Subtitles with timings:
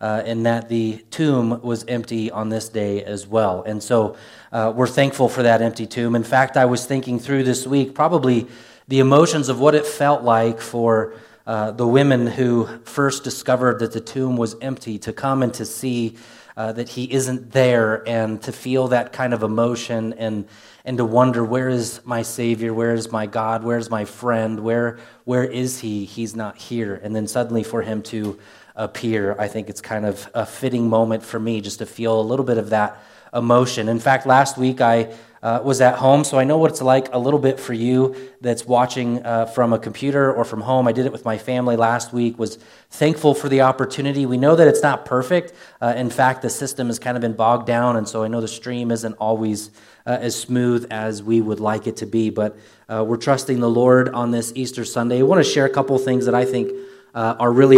[0.00, 3.62] uh, and that the tomb was empty on this day as well.
[3.64, 4.16] And so
[4.52, 6.14] uh, we're thankful for that empty tomb.
[6.14, 8.46] In fact, I was thinking through this week probably
[8.86, 11.14] the emotions of what it felt like for
[11.46, 15.64] uh, the women who first discovered that the tomb was empty to come and to
[15.64, 16.16] see
[16.58, 20.46] uh, that he isn't there and to feel that kind of emotion and
[20.84, 22.72] and to wonder where is my savior?
[22.72, 23.62] Where is my god?
[23.62, 24.60] Where's my friend?
[24.60, 26.04] Where where is he?
[26.04, 27.00] He's not here.
[27.02, 28.38] And then suddenly for him to
[28.78, 32.22] appear i think it's kind of a fitting moment for me just to feel a
[32.22, 33.02] little bit of that
[33.34, 35.12] emotion in fact last week i
[35.42, 38.16] uh, was at home, so I know what it's like a little bit for you
[38.40, 40.88] that's watching uh, from a computer or from home.
[40.88, 42.56] I did it with my family last week, was
[42.90, 44.26] thankful for the opportunity.
[44.26, 45.52] We know that it's not perfect.
[45.80, 48.40] Uh, in fact, the system has kind of been bogged down, and so I know
[48.40, 49.70] the stream isn't always
[50.06, 52.58] uh, as smooth as we would like it to be, but
[52.88, 55.20] uh, we're trusting the Lord on this Easter Sunday.
[55.20, 56.72] I want to share a couple things that I think
[57.14, 57.76] uh, are really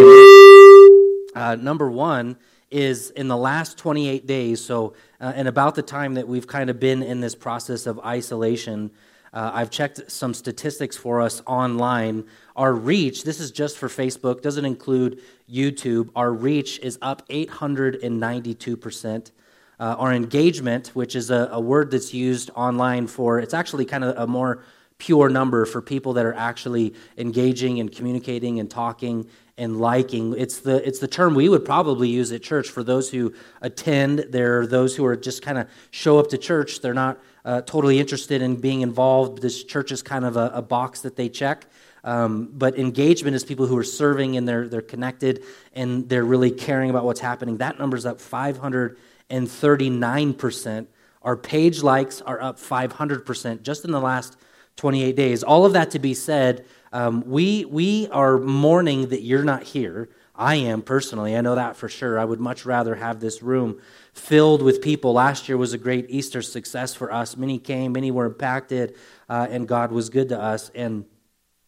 [1.34, 2.37] number one
[2.70, 6.70] is in the last 28 days, so uh, and about the time that we've kind
[6.70, 8.91] of been in this process of isolation,
[9.33, 12.25] uh, I've checked some statistics for us online.
[12.56, 15.20] Our reach, this is just for Facebook, doesn't include
[15.51, 16.11] YouTube.
[16.17, 19.31] Our reach is up 892%.
[19.78, 24.05] Uh, our engagement, which is a, a word that's used online for, it's actually kind
[24.05, 24.62] of a more
[25.01, 29.27] pure number for people that are actually engaging and communicating and talking
[29.59, 30.34] and liking.
[30.39, 34.27] It's the, it's the term we would probably use at church for those who attend.
[34.31, 36.81] There are those who are just kind of show up to church.
[36.81, 39.42] They're not uh, totally interested in being involved.
[39.42, 41.67] This church is kind of a, a box that they check.
[42.05, 46.51] Um, but engagement is people who are serving and they're, they're connected and they're really
[46.51, 47.59] caring about what's happening.
[47.59, 50.87] That number's up 539%.
[51.23, 54.39] Our page likes are up 500% just in the last
[54.81, 55.42] 28 days.
[55.42, 60.09] All of that to be said, um, we, we are mourning that you're not here.
[60.34, 61.36] I am personally.
[61.36, 62.19] I know that for sure.
[62.19, 63.78] I would much rather have this room
[64.14, 65.12] filled with people.
[65.12, 67.36] Last year was a great Easter success for us.
[67.36, 68.97] Many came, many were impacted,
[69.28, 70.70] uh, and God was good to us.
[70.74, 71.05] And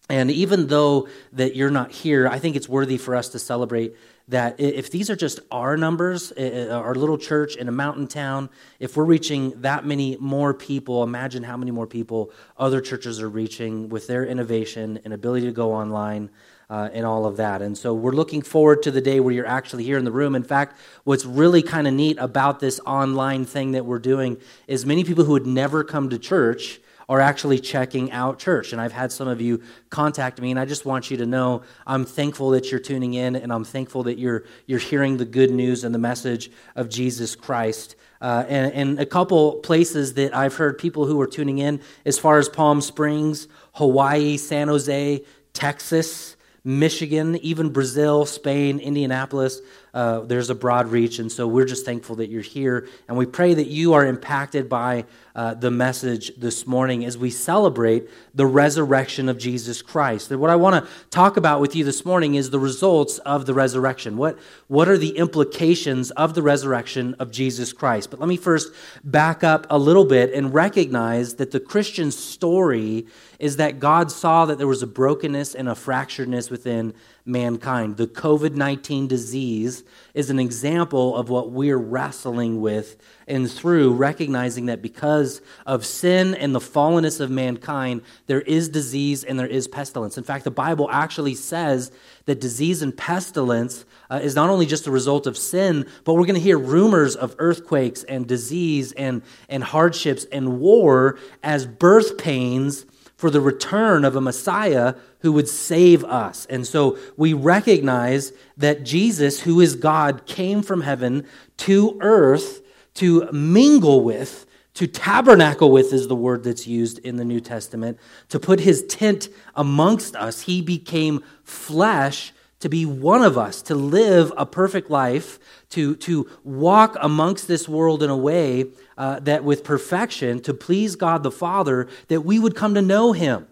[0.09, 3.95] and even though that you're not here, I think it's worthy for us to celebrate
[4.29, 8.97] that if these are just our numbers, our little church in a mountain town, if
[8.97, 13.89] we're reaching that many more people, imagine how many more people other churches are reaching
[13.89, 16.31] with their innovation and ability to go online.
[16.71, 17.61] Uh, and all of that.
[17.61, 20.35] And so we're looking forward to the day where you're actually here in the room.
[20.35, 24.87] In fact, what's really kind of neat about this online thing that we're doing is
[24.87, 26.81] many people who would never come to church
[27.13, 28.73] are actually checking out church.
[28.73, 31.61] And I've had some of you contact me, and I just want you to know
[31.87, 35.51] I'm thankful that you're tuning in, and I'm thankful that you're, you're hearing the good
[35.51, 37.97] news and the message of Jesus Christ.
[38.23, 42.19] Uh, and, and a couple places that I've heard people who are tuning in, as
[42.19, 49.61] far as Palm Springs, Hawaii, San Jose, Texas, Michigan, even Brazil, Spain, Indianapolis.
[49.95, 52.89] Uh, there's a broad reach, and so we're just thankful that you're here.
[53.09, 55.05] And we pray that you are impacted by
[55.35, 60.31] uh, the message this morning as we celebrate the resurrection of Jesus Christ.
[60.31, 63.47] And what I want to talk about with you this morning is the results of
[63.47, 64.17] the resurrection.
[64.17, 64.39] What,
[64.69, 68.11] what are the implications of the resurrection of Jesus Christ?
[68.11, 68.73] But let me first
[69.05, 73.07] back up a little bit and recognize that the Christian story
[73.39, 77.97] is that God saw that there was a brokenness and a fracturedness within mankind.
[77.97, 79.85] The COVID 19 disease
[80.15, 82.97] is an example of what we're wrestling with
[83.29, 89.23] and through, recognizing that because of sin and the fallenness of mankind, there is disease
[89.23, 90.19] and there is pestilence.
[90.19, 91.93] In fact, the Bible actually says
[92.27, 96.27] that disease and pestilence uh, is not only just a result of sin, but we're
[96.27, 102.19] going to hear rumors of earthquakes and disease and, and hardships and war as birth
[102.19, 102.85] pains
[103.23, 106.45] for the return of a Messiah who would save us.
[106.47, 111.25] And so we recognize that Jesus, who is God, came from heaven
[111.59, 112.63] to earth
[112.95, 114.45] to mingle with,
[114.75, 117.97] to tabernacle with is the word that's used in the New Testament,
[118.29, 120.41] to put his tent amongst us.
[120.41, 122.33] He became flesh
[122.63, 125.41] to be one of us, to live a perfect life,
[125.71, 128.67] to, to walk amongst this world in a way
[128.97, 133.11] uh, that with perfection, to please God the Father, that we would come to know
[133.11, 133.49] Him.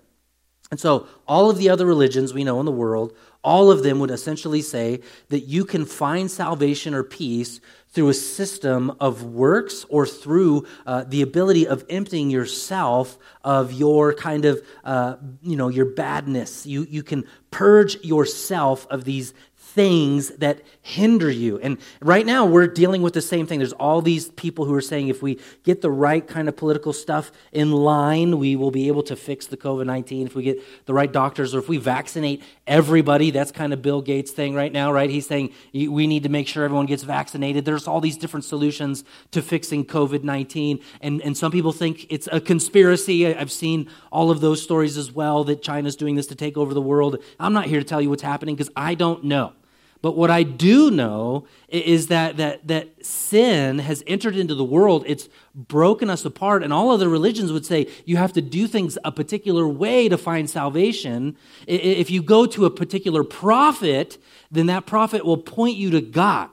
[0.71, 3.13] And so, all of the other religions we know in the world,
[3.43, 7.61] all of them would essentially say that you can find salvation or peace
[7.93, 14.15] through a system of works or through uh, the ability of emptying yourself of your
[14.15, 16.67] kind of, uh, you know, your badness.
[16.67, 19.35] You, you can purge yourself of these
[19.71, 21.59] things that hinder you.
[21.61, 23.61] And right now, we're dealing with the same thing.
[23.61, 26.93] There's all these people who are saying if we get the right kind of political
[26.93, 30.27] stuff in line, we will be able to fix the COVID 19.
[30.27, 34.01] If we get the right doctors, or if we vaccinate everybody, that's kind of Bill
[34.01, 35.11] Gates' thing right now, right?
[35.11, 37.65] He's saying we need to make sure everyone gets vaccinated.
[37.65, 40.79] There's all these different solutions to fixing COVID 19.
[41.03, 43.27] And, and some people think it's a conspiracy.
[43.27, 46.73] I've seen all of those stories as well that China's doing this to take over
[46.73, 47.19] the world.
[47.41, 49.53] I'm not here to tell you what's happening because I don't know.
[50.03, 55.05] But what I do know is that, that, that sin has entered into the world.
[55.07, 56.63] It's broken us apart.
[56.63, 60.17] And all other religions would say you have to do things a particular way to
[60.17, 61.37] find salvation.
[61.67, 64.17] If you go to a particular prophet,
[64.51, 66.49] then that prophet will point you to God.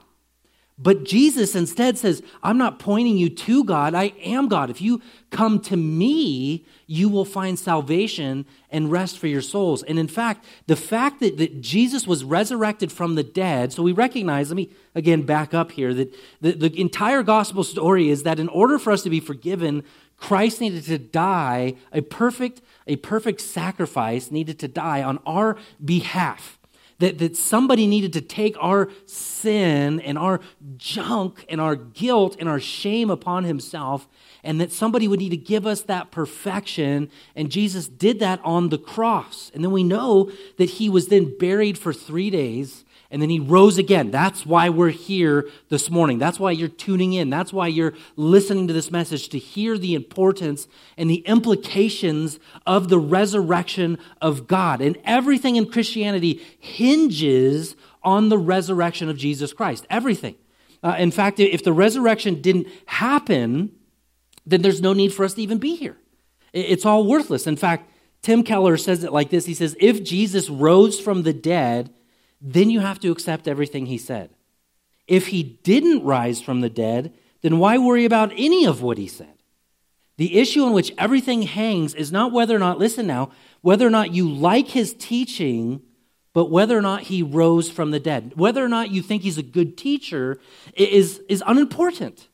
[0.80, 4.70] But Jesus instead says, I'm not pointing you to God, I am God.
[4.70, 9.82] If you come to me, you will find salvation and rest for your souls.
[9.82, 13.92] And in fact, the fact that, that Jesus was resurrected from the dead, so we
[13.92, 18.40] recognize, let me again back up here, that the, the entire gospel story is that
[18.40, 19.84] in order for us to be forgiven,
[20.16, 26.57] Christ needed to die, a perfect, a perfect sacrifice needed to die on our behalf
[26.98, 30.40] that, that somebody needed to take our sin and our
[30.76, 34.08] junk and our guilt and our shame upon himself,
[34.42, 37.10] and that somebody would need to give us that perfection.
[37.36, 39.50] And Jesus did that on the cross.
[39.54, 43.40] And then we know that he was then buried for three days and then he
[43.40, 44.10] rose again.
[44.10, 46.18] That's why we're here this morning.
[46.18, 47.30] That's why you're tuning in.
[47.30, 50.68] That's why you're listening to this message to hear the importance
[50.98, 54.82] and the implications of the resurrection of God.
[54.82, 59.86] And everything in Christianity hinges on the resurrection of Jesus Christ.
[59.88, 60.34] Everything.
[60.82, 63.72] Uh, in fact, if the resurrection didn't happen,
[64.44, 65.96] then there's no need for us to even be here.
[66.52, 67.46] It's all worthless.
[67.46, 67.90] In fact,
[68.20, 71.90] Tim Keller says it like this He says, If Jesus rose from the dead,
[72.40, 74.30] then you have to accept everything he said.
[75.06, 79.06] If he didn't rise from the dead, then why worry about any of what he
[79.06, 79.34] said?
[80.16, 83.30] The issue on which everything hangs is not whether or not, listen now,
[83.60, 85.80] whether or not you like his teaching,
[86.32, 88.32] but whether or not he rose from the dead.
[88.34, 90.40] Whether or not you think he's a good teacher
[90.74, 92.28] is, is unimportant.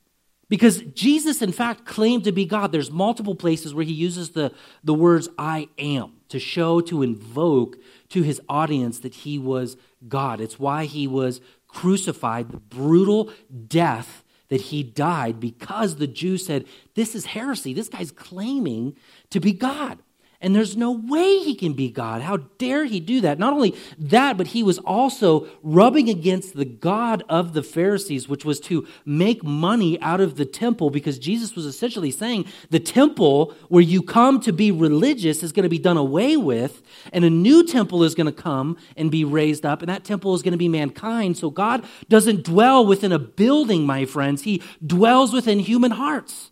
[0.49, 2.71] Because Jesus, in fact, claimed to be God.
[2.71, 4.53] There's multiple places where he uses the,
[4.83, 7.77] the words I am to show, to invoke
[8.14, 9.76] to his audience that he was
[10.06, 10.40] God.
[10.40, 13.32] It's why he was crucified, the brutal
[13.66, 16.64] death that he died, because the Jews said,
[16.94, 17.75] This is heresy.
[17.75, 18.94] This guy's claiming
[19.31, 19.99] to be God.
[20.44, 22.20] And there's no way he can be God.
[22.20, 23.38] How dare he do that?
[23.38, 28.44] Not only that, but he was also rubbing against the God of the Pharisees, which
[28.44, 33.55] was to make money out of the temple, because Jesus was essentially saying the temple
[33.69, 37.31] where you come to be religious is going to be done away with, and a
[37.31, 40.52] new temple is going to come and be raised up, and that temple is going
[40.52, 41.38] to be mankind.
[41.38, 46.50] So God doesn't dwell within a building, my friends, He dwells within human hearts.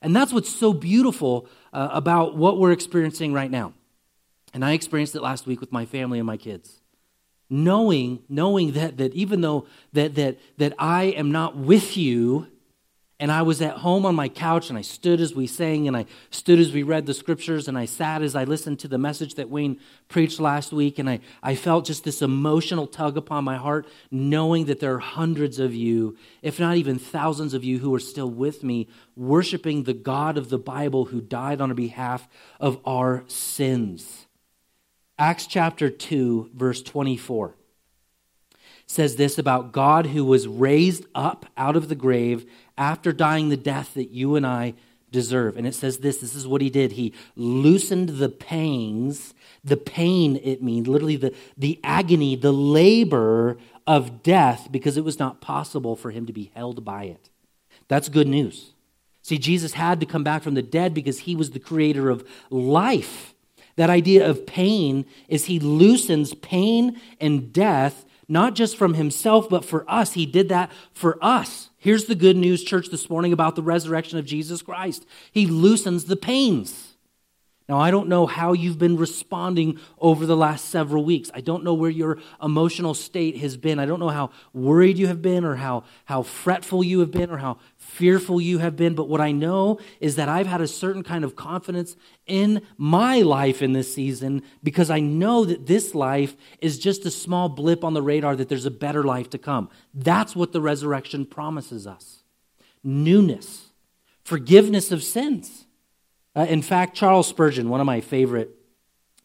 [0.00, 3.72] And that's what's so beautiful uh, about what we're experiencing right now.
[4.54, 6.80] And I experienced it last week with my family and my kids.
[7.48, 12.48] Knowing, knowing that, that even though that, that, that I am not with you,
[13.22, 15.96] and I was at home on my couch and I stood as we sang and
[15.96, 18.98] I stood as we read the scriptures and I sat as I listened to the
[18.98, 19.78] message that Wayne
[20.08, 20.98] preached last week.
[20.98, 24.98] And I, I felt just this emotional tug upon my heart, knowing that there are
[24.98, 29.84] hundreds of you, if not even thousands of you, who are still with me, worshiping
[29.84, 32.26] the God of the Bible who died on behalf
[32.58, 34.26] of our sins.
[35.16, 37.54] Acts chapter 2, verse 24
[38.92, 42.44] says this about God who was raised up out of the grave
[42.76, 44.74] after dying the death that you and I
[45.10, 45.56] deserve.
[45.56, 46.92] And it says this this is what he did.
[46.92, 54.22] He loosened the pangs, the pain it means, literally the, the agony, the labor of
[54.22, 57.28] death, because it was not possible for him to be held by it.
[57.88, 58.72] That's good news.
[59.22, 62.28] See, Jesus had to come back from the dead because he was the creator of
[62.50, 63.34] life.
[63.76, 69.64] That idea of pain is he loosens pain and death not just from himself, but
[69.64, 70.12] for us.
[70.12, 71.70] He did that for us.
[71.78, 76.04] Here's the good news, church, this morning about the resurrection of Jesus Christ He loosens
[76.04, 76.91] the pains.
[77.68, 81.30] Now, I don't know how you've been responding over the last several weeks.
[81.32, 83.78] I don't know where your emotional state has been.
[83.78, 87.30] I don't know how worried you have been or how, how fretful you have been
[87.30, 88.94] or how fearful you have been.
[88.94, 93.20] But what I know is that I've had a certain kind of confidence in my
[93.20, 97.84] life in this season because I know that this life is just a small blip
[97.84, 99.70] on the radar, that there's a better life to come.
[99.94, 102.22] That's what the resurrection promises us
[102.84, 103.70] newness,
[104.24, 105.61] forgiveness of sins.
[106.34, 108.50] Uh, in fact, Charles Spurgeon, one of my favorite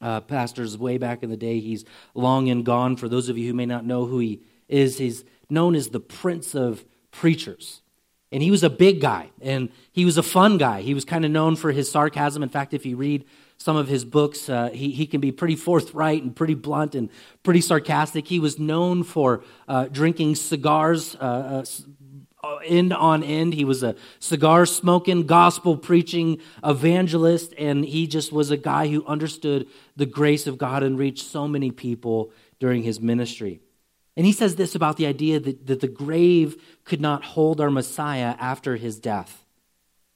[0.02, 1.60] uh, pastors way back in the day.
[1.60, 2.98] He's long and gone.
[2.98, 6.00] For those of you who may not know who he is, he's known as the
[6.00, 7.82] Prince of Preachers.
[8.32, 10.82] And he was a big guy, and he was a fun guy.
[10.82, 12.44] He was kind of known for his sarcasm.
[12.44, 13.24] In fact, if you read
[13.58, 17.10] some of his books, uh, he, he can be pretty forthright and pretty blunt and
[17.44, 18.28] pretty sarcastic.
[18.28, 21.66] He was known for uh, drinking cigars uh, uh
[22.48, 23.54] Uh, end on end.
[23.54, 29.06] He was a cigar smoking, gospel preaching evangelist, and he just was a guy who
[29.06, 33.60] understood the grace of God and reached so many people during his ministry.
[34.16, 37.70] And he says this about the idea that, that the grave could not hold our
[37.70, 39.46] Messiah after his death.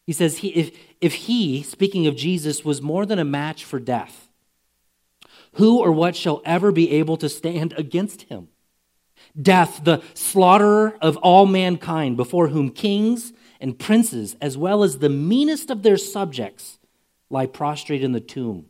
[0.08, 0.72] He says, he, if,
[1.02, 4.30] if he, speaking of Jesus, was more than a match for death,
[5.56, 8.48] who or what shall ever be able to stand against him?
[9.40, 15.10] Death, the slaughterer of all mankind, before whom kings and princes, as well as the
[15.10, 16.80] meanest of their subjects,
[17.30, 18.66] lie prostrate in the tomb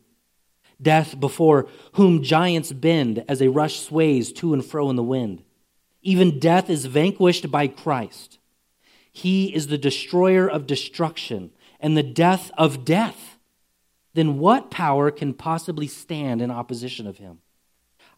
[0.82, 5.42] death before whom giants bend as a rush sways to and fro in the wind.
[6.02, 8.38] Even death is vanquished by Christ.
[9.12, 13.38] He is the destroyer of destruction and the death of death.
[14.14, 17.38] Then what power can possibly stand in opposition of him?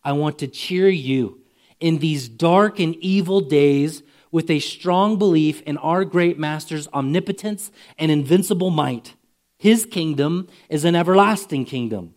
[0.02, 1.42] I want to cheer you
[1.80, 7.70] in these dark and evil days with a strong belief in our great master's omnipotence
[7.98, 9.14] and invincible might.
[9.58, 12.14] His kingdom is an everlasting kingdom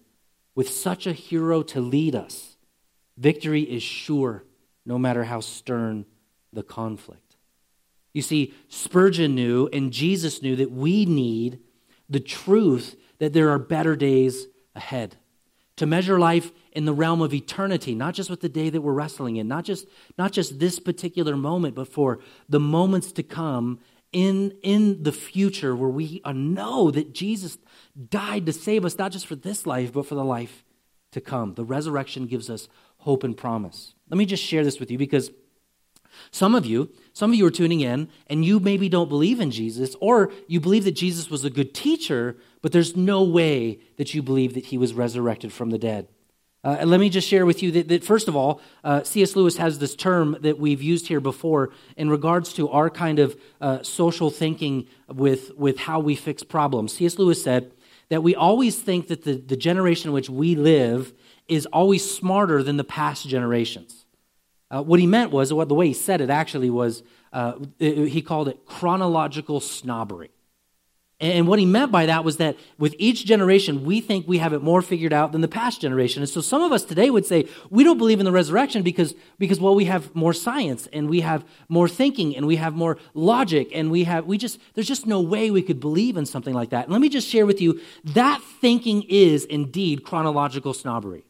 [0.56, 2.58] with such a hero to lead us,
[3.16, 4.44] victory is sure,
[4.86, 6.06] no matter how stern
[6.52, 7.36] the conflict.
[8.14, 11.60] You see, Spurgeon knew and Jesus knew that we need
[12.10, 15.18] the truth that there are better days ahead.
[15.78, 18.94] To measure life in the realm of eternity, not just with the day that we're
[18.94, 22.20] wrestling in, not just, not just this particular moment, but for
[22.50, 23.80] the moments to come
[24.12, 27.58] in, in the future where we uh, know that Jesus
[28.10, 30.64] died to save us, not just for this life, but for the life
[31.12, 31.54] to come.
[31.54, 32.68] The resurrection gives us
[33.00, 33.94] hope and promise.
[34.10, 35.32] Let me just share this with you because
[36.32, 39.52] some of you, some of you are tuning in and you maybe don't believe in
[39.52, 44.14] Jesus, or you believe that Jesus was a good teacher, but there's no way that
[44.14, 46.08] you believe that he was resurrected from the dead.
[46.64, 49.36] Uh, let me just share with you that, that first of all, uh, C.S.
[49.36, 53.40] Lewis has this term that we've used here before in regards to our kind of
[53.62, 56.94] uh, social thinking with, with how we fix problems.
[56.94, 57.18] C.S.
[57.20, 57.72] Lewis said
[58.10, 61.14] that we always think that the, the generation in which we live
[61.48, 64.06] is always smarter than the past generations.
[64.70, 68.10] Uh, what he meant was, what the way he said it actually was, uh, it,
[68.10, 70.32] he called it chronological snobbery.
[71.20, 74.54] And what he meant by that was that with each generation, we think we have
[74.54, 76.22] it more figured out than the past generation.
[76.22, 79.16] And so some of us today would say, we don't believe in the resurrection because,
[79.40, 83.00] because well, we have more science and we have more thinking and we have more
[83.16, 86.54] logic and we have, we just, there's just no way we could believe in something
[86.54, 86.84] like that.
[86.84, 91.24] And let me just share with you, that thinking is indeed chronological snobbery.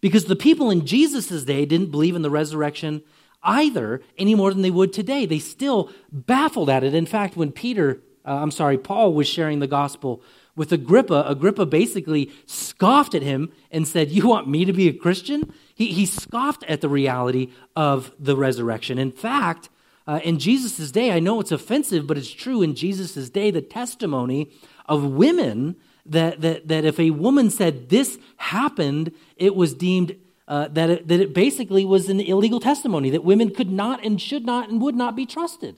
[0.00, 3.02] Because the people in Jesus' day didn't believe in the resurrection
[3.42, 5.24] either any more than they would today.
[5.24, 6.94] They still baffled at it.
[6.94, 10.20] In fact, when Peter uh, I'm sorry, Paul was sharing the gospel
[10.56, 11.24] with Agrippa.
[11.28, 15.52] Agrippa basically scoffed at him and said, You want me to be a Christian?
[15.74, 18.98] He, he scoffed at the reality of the resurrection.
[18.98, 19.68] In fact,
[20.08, 22.62] uh, in Jesus' day, I know it's offensive, but it's true.
[22.62, 24.50] In Jesus' day, the testimony
[24.86, 25.76] of women
[26.10, 30.16] that, that, that if a woman said this happened, it was deemed
[30.48, 34.20] uh, that, it, that it basically was an illegal testimony, that women could not and
[34.20, 35.76] should not and would not be trusted.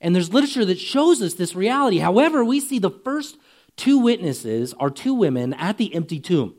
[0.00, 1.98] And there's literature that shows us this reality.
[1.98, 3.38] However, we see the first
[3.76, 6.54] two witnesses are two women at the empty tomb.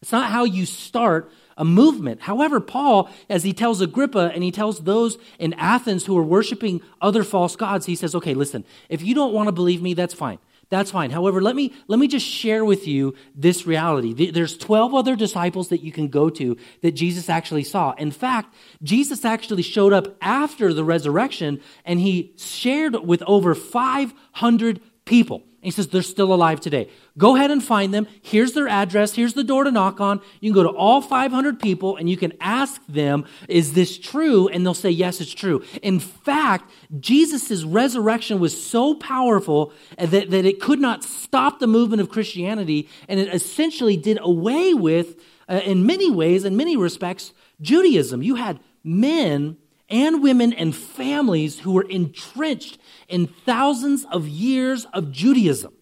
[0.00, 2.22] It's not how you start a movement.
[2.22, 6.80] However, Paul, as he tells Agrippa and he tells those in Athens who are worshiping
[7.00, 10.14] other false gods, he says, okay, listen, if you don't want to believe me, that's
[10.14, 10.38] fine.
[10.74, 11.12] That's fine.
[11.12, 14.32] However, let me, let me just share with you this reality.
[14.32, 17.92] There's 12 other disciples that you can go to that Jesus actually saw.
[17.92, 18.52] In fact,
[18.82, 25.70] Jesus actually showed up after the resurrection and he shared with over 500 people he
[25.70, 26.90] says they're still alive today.
[27.16, 28.06] Go ahead and find them.
[28.22, 29.14] Here's their address.
[29.14, 30.20] Here's the door to knock on.
[30.40, 34.48] You can go to all 500 people and you can ask them, Is this true?
[34.48, 35.64] And they'll say, Yes, it's true.
[35.82, 42.02] In fact, Jesus' resurrection was so powerful that, that it could not stop the movement
[42.02, 42.88] of Christianity.
[43.08, 48.22] And it essentially did away with, uh, in many ways, in many respects, Judaism.
[48.22, 49.56] You had men
[49.94, 55.72] and women and families who were entrenched in thousands of years of Judaism.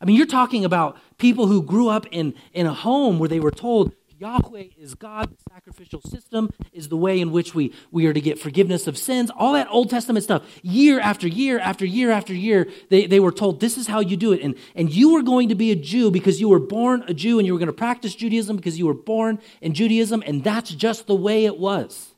[0.00, 3.38] I mean, you're talking about people who grew up in, in a home where they
[3.38, 8.06] were told, Yahweh is God, the sacrificial system is the way in which we, we
[8.06, 11.86] are to get forgiveness of sins, all that Old Testament stuff, year after year after
[11.86, 14.42] year after year, they, they were told this is how you do it.
[14.42, 17.38] And, and you were going to be a Jew because you were born a Jew,
[17.38, 20.70] and you were going to practice Judaism because you were born in Judaism, and that's
[20.70, 22.16] just the way it was.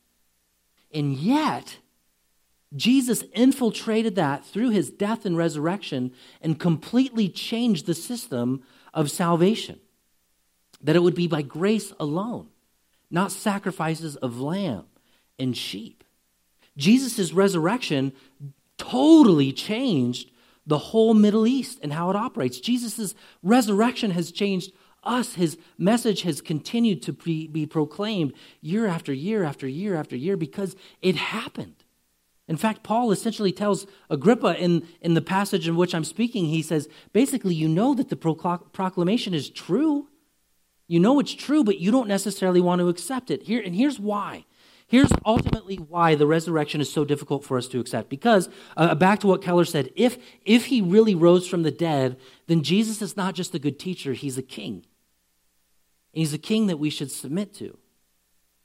[0.92, 1.78] And yet,
[2.74, 8.62] Jesus infiltrated that through his death and resurrection and completely changed the system
[8.94, 9.80] of salvation.
[10.82, 12.48] That it would be by grace alone,
[13.10, 14.84] not sacrifices of lamb
[15.38, 16.04] and sheep.
[16.76, 18.12] Jesus' resurrection
[18.78, 20.30] totally changed
[20.66, 22.60] the whole Middle East and how it operates.
[22.60, 25.34] Jesus' resurrection has changed us.
[25.34, 30.36] His message has continued to be, be proclaimed year after year after year after year
[30.36, 31.84] because it happened.
[32.48, 36.62] In fact, Paul essentially tells Agrippa in, in the passage in which I'm speaking, he
[36.62, 40.08] says, basically, you know that the proclamation is true.
[40.88, 43.44] You know it's true, but you don't necessarily want to accept it.
[43.44, 44.46] Here, and here's why.
[44.88, 48.08] Here's ultimately why the resurrection is so difficult for us to accept.
[48.08, 52.16] Because, uh, back to what Keller said, if, if he really rose from the dead,
[52.48, 54.84] then Jesus is not just a good teacher, he's a king.
[56.12, 57.76] He's a king that we should submit to.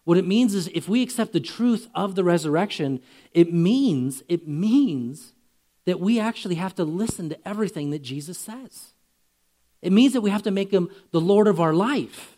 [0.03, 3.01] What it means is if we accept the truth of the resurrection,
[3.33, 5.33] it means, it means
[5.85, 8.93] that we actually have to listen to everything that Jesus says.
[9.81, 12.34] It means that we have to make him the Lord of our life.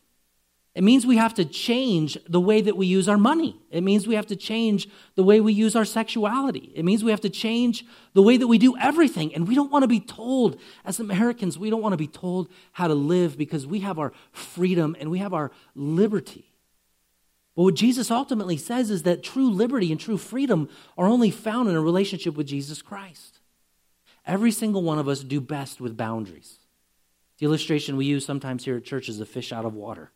[0.77, 3.59] It means we have to change the way that we use our money.
[3.71, 6.71] It means we have to change the way we use our sexuality.
[6.75, 9.33] It means we have to change the way that we do everything.
[9.33, 12.51] And we don't want to be told, as Americans, we don't want to be told
[12.73, 16.53] how to live because we have our freedom and we have our liberty.
[17.55, 21.69] But what Jesus ultimately says is that true liberty and true freedom are only found
[21.69, 23.39] in a relationship with Jesus Christ.
[24.27, 26.59] Every single one of us do best with boundaries.
[27.39, 30.11] The illustration we use sometimes here at church is a fish out of water.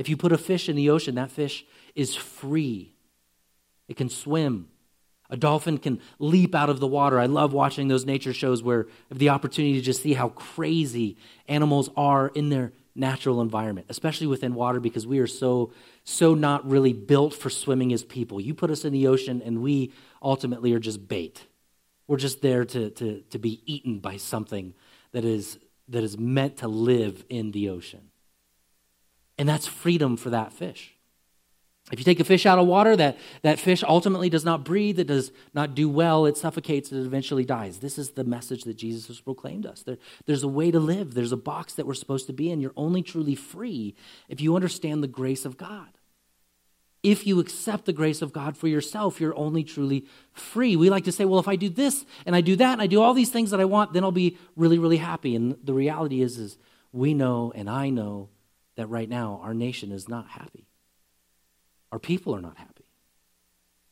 [0.00, 1.62] If you put a fish in the ocean, that fish
[1.94, 2.94] is free.
[3.86, 4.70] It can swim.
[5.28, 7.20] A dolphin can leap out of the water.
[7.20, 11.90] I love watching those nature shows where the opportunity to just see how crazy animals
[11.98, 15.70] are in their natural environment, especially within water, because we are so,
[16.02, 18.40] so not really built for swimming as people.
[18.40, 19.92] You put us in the ocean, and we
[20.22, 21.46] ultimately are just bait.
[22.06, 24.72] We're just there to, to, to be eaten by something
[25.12, 28.09] that is, that is meant to live in the ocean.
[29.40, 30.94] And that's freedom for that fish.
[31.90, 34.98] If you take a fish out of water, that, that fish ultimately does not breathe,
[34.98, 37.78] it does not do well, it suffocates, it eventually dies.
[37.78, 39.82] This is the message that Jesus has proclaimed us.
[39.82, 42.60] There, there's a way to live, there's a box that we're supposed to be in.
[42.60, 43.94] You're only truly free
[44.28, 45.88] if you understand the grace of God.
[47.02, 50.76] If you accept the grace of God for yourself, you're only truly free.
[50.76, 52.88] We like to say, well, if I do this and I do that and I
[52.88, 55.34] do all these things that I want, then I'll be really, really happy.
[55.34, 56.58] And the reality is, is
[56.92, 58.28] we know and I know
[58.80, 60.66] that right now our nation is not happy.
[61.92, 62.86] Our people are not happy.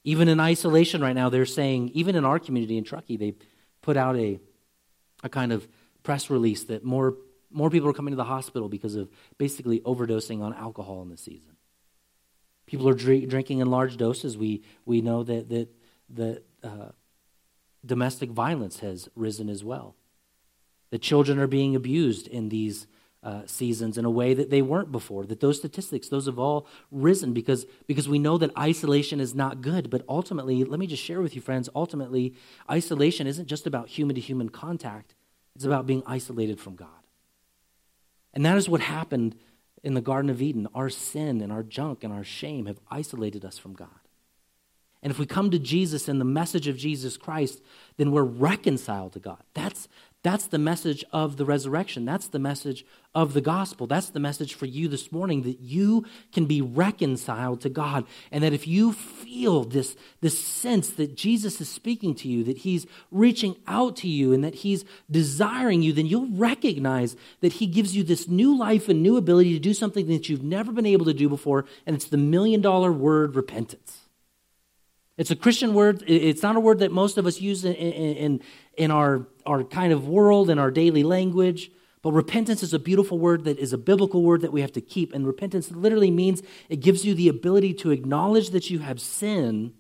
[0.02, 3.34] Even in isolation right now, they're saying, even in our community in Truckee, they
[3.82, 4.40] put out a,
[5.22, 5.68] a kind of
[6.02, 7.16] press release that more,
[7.50, 11.18] more people are coming to the hospital because of basically overdosing on alcohol in the
[11.18, 11.56] season.
[12.64, 14.38] People are drink, drinking in large doses.
[14.38, 15.68] We, we know that, that,
[16.10, 16.92] that uh,
[17.84, 19.96] domestic violence has risen as well.
[20.90, 22.86] The children are being abused in these
[23.22, 25.26] uh, seasons in a way that they weren't before.
[25.26, 29.60] That those statistics, those have all risen because, because we know that isolation is not
[29.60, 29.90] good.
[29.90, 32.34] But ultimately, let me just share with you, friends, ultimately,
[32.70, 35.14] isolation isn't just about human to human contact,
[35.56, 36.88] it's about being isolated from God.
[38.32, 39.34] And that is what happened
[39.82, 40.68] in the Garden of Eden.
[40.74, 43.88] Our sin and our junk and our shame have isolated us from God.
[45.02, 47.62] And if we come to Jesus and the message of Jesus Christ,
[47.96, 49.42] then we're reconciled to God.
[49.54, 49.88] That's,
[50.24, 52.04] that's the message of the resurrection.
[52.04, 53.86] That's the message of the gospel.
[53.86, 58.04] That's the message for you this morning that you can be reconciled to God.
[58.32, 62.58] And that if you feel this, this sense that Jesus is speaking to you, that
[62.58, 67.66] he's reaching out to you, and that he's desiring you, then you'll recognize that he
[67.66, 70.86] gives you this new life and new ability to do something that you've never been
[70.86, 71.64] able to do before.
[71.86, 74.07] And it's the million dollar word repentance.
[75.18, 76.04] It's a Christian word.
[76.06, 78.40] It's not a word that most of us use in, in,
[78.76, 81.72] in our, our kind of world, in our daily language.
[82.02, 84.80] But repentance is a beautiful word that is a biblical word that we have to
[84.80, 85.12] keep.
[85.12, 89.74] And repentance literally means it gives you the ability to acknowledge that you have sin,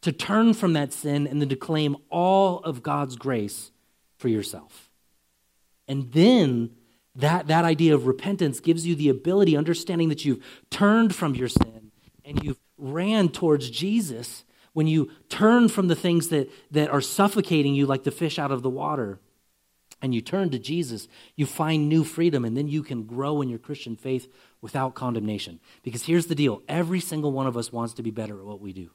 [0.00, 3.70] to turn from that sin, and then to claim all of God's grace
[4.18, 4.90] for yourself.
[5.86, 6.70] And then
[7.14, 11.48] that, that idea of repentance gives you the ability, understanding that you've turned from your
[11.48, 11.73] sin
[12.24, 17.74] and you've ran towards Jesus, when you turn from the things that, that are suffocating
[17.74, 19.20] you like the fish out of the water,
[20.02, 23.48] and you turn to Jesus, you find new freedom, and then you can grow in
[23.48, 24.28] your Christian faith
[24.60, 25.60] without condemnation.
[25.82, 28.60] Because here's the deal every single one of us wants to be better at what
[28.60, 28.90] we do.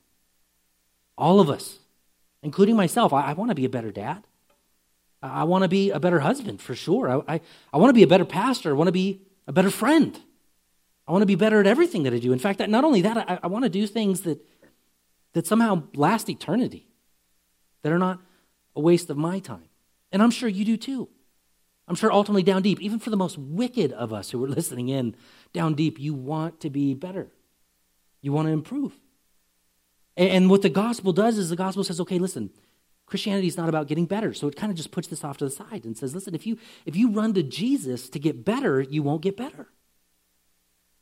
[1.18, 1.80] All of us,
[2.44, 3.12] including myself.
[3.12, 4.28] I, I want to be a better dad.
[5.24, 7.10] I, I want to be a better husband for sure.
[7.10, 7.42] I, I,
[7.74, 8.70] I want to be a better pastor.
[8.70, 10.20] I want to be a better friend.
[11.10, 12.32] I want to be better at everything that I do.
[12.32, 14.39] In fact, not only that, I, I want to do things that,
[15.34, 16.88] that somehow last eternity,
[17.82, 18.22] that are not
[18.76, 19.69] a waste of my time.
[20.12, 21.10] And I'm sure you do too.
[21.88, 24.89] I'm sure ultimately down deep, even for the most wicked of us who are listening
[24.89, 25.15] in,
[25.52, 27.32] down deep, you want to be better.
[28.22, 28.93] You want to improve.
[30.15, 32.52] And, and what the gospel does is the gospel says, okay, listen,
[33.08, 34.36] Christianity is not about getting better.
[34.36, 36.45] So it kind of just puts this off to the side and says, listen, if
[36.45, 39.69] you if you run to Jesus to get better, you won't get better.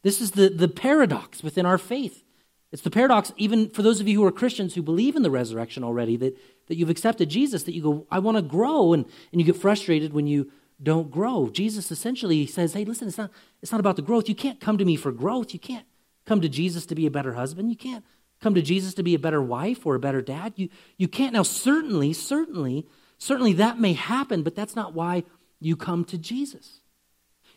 [0.04, 2.24] This is the, the paradox within our faith.
[2.72, 5.32] It's the paradox, even for those of you who are Christians who believe in the
[5.32, 9.06] resurrection already, that, that you've accepted Jesus, that you go, I want to grow, and,
[9.32, 11.50] and you get frustrated when you don't grow.
[11.50, 13.32] Jesus essentially says, Hey, listen, it's not,
[13.62, 14.30] it's not about the growth.
[14.30, 15.54] You can't come to me for growth.
[15.54, 15.86] You can't
[16.26, 17.70] come to Jesus to be a better husband.
[17.70, 18.04] You can't
[18.42, 20.54] come to Jesus to be a better wife or a better dad.
[20.56, 21.34] You, you can't.
[21.34, 22.86] Now, certainly, certainly,
[23.18, 25.24] certainly that may happen, but that's not why
[25.60, 26.82] you come to Jesus.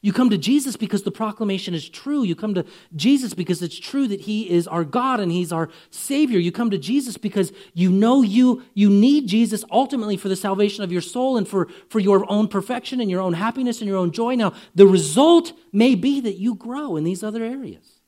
[0.02, 2.22] You come to Jesus because the proclamation is true.
[2.22, 2.64] You come to
[2.96, 6.38] Jesus because it's true that he is our God and he's our savior.
[6.38, 10.82] You come to Jesus because you know you you need Jesus ultimately for the salvation
[10.82, 13.98] of your soul and for for your own perfection and your own happiness and your
[13.98, 14.36] own joy.
[14.36, 18.00] Now, the result may be that you grow in these other areas.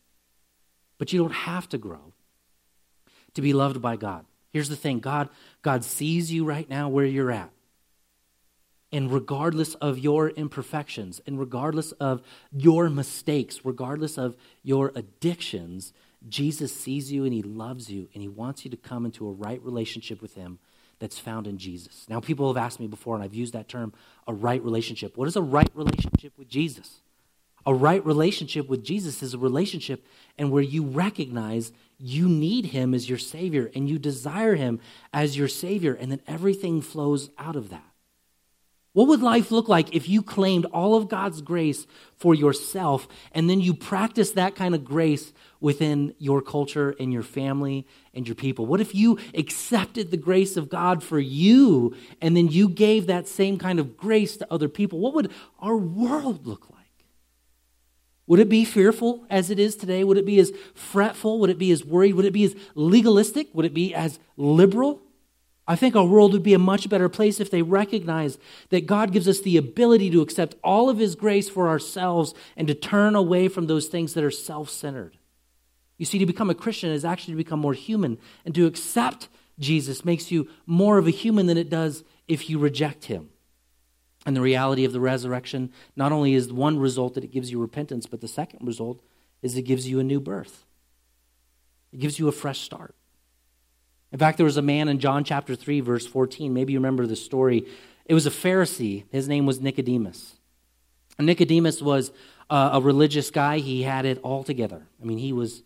[0.96, 2.14] But you don't have to grow
[3.35, 4.24] to be loved by God.
[4.50, 5.28] Here's the thing, God
[5.61, 7.50] God sees you right now where you're at.
[8.92, 15.94] And regardless of your imperfections, and regardless of your mistakes, regardless of your addictions,
[16.28, 19.33] Jesus sees you and he loves you and he wants you to come into a
[19.33, 20.59] right relationship with him
[20.98, 22.07] that's found in Jesus.
[22.09, 23.92] Now, people have asked me before, and I've used that term,
[24.28, 25.16] a right relationship.
[25.16, 27.00] What is a right relationship with Jesus?
[27.64, 30.05] A right relationship with Jesus is a relationship
[30.37, 34.81] and where you recognize you need him as your Savior and you desire him
[35.12, 37.91] as your Savior, and then everything flows out of that.
[38.94, 43.48] What would life look like if you claimed all of God's grace for yourself and
[43.48, 48.35] then you practiced that kind of grace within your culture and your family and your
[48.35, 48.66] people?
[48.66, 53.26] What if you accepted the grace of God for you and then you gave that
[53.26, 54.98] same kind of grace to other people?
[54.98, 56.83] What would our world look like?
[58.26, 60.05] Would it be fearful as it is today?
[60.05, 61.40] Would it be as fretful?
[61.40, 62.14] Would it be as worried?
[62.14, 63.48] Would it be as legalistic?
[63.55, 65.00] Would it be as liberal?
[65.66, 69.12] I think our world would be a much better place if they recognized that God
[69.12, 73.14] gives us the ability to accept all of His grace for ourselves and to turn
[73.14, 75.18] away from those things that are self centered.
[75.98, 79.29] You see, to become a Christian is actually to become more human, and to accept
[79.59, 83.29] Jesus makes you more of a human than it does if you reject Him.
[84.27, 87.61] And the reality of the resurrection not only is one result that it gives you
[87.61, 89.01] repentance, but the second result
[89.42, 90.64] is it gives you a new birth,
[91.92, 92.96] it gives you a fresh start.
[94.12, 96.53] In fact, there was a man in John chapter 3, verse 14.
[96.53, 97.66] Maybe you remember the story.
[98.05, 99.05] It was a Pharisee.
[99.11, 100.35] His name was Nicodemus.
[101.18, 102.12] And Nicodemus was
[102.51, 103.59] a religious guy.
[103.59, 104.83] He had it all together.
[105.01, 105.62] I mean, he was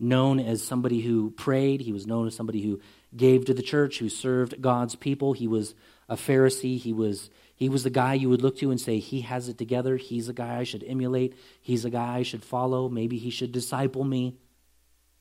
[0.00, 2.80] known as somebody who prayed, he was known as somebody who
[3.16, 5.32] gave to the church, who served God's people.
[5.32, 5.74] He was
[6.08, 6.78] a Pharisee.
[6.78, 9.58] He was, he was the guy you would look to and say, He has it
[9.58, 9.96] together.
[9.96, 11.34] He's a guy I should emulate.
[11.60, 12.88] He's a guy I should follow.
[12.88, 14.36] Maybe he should disciple me.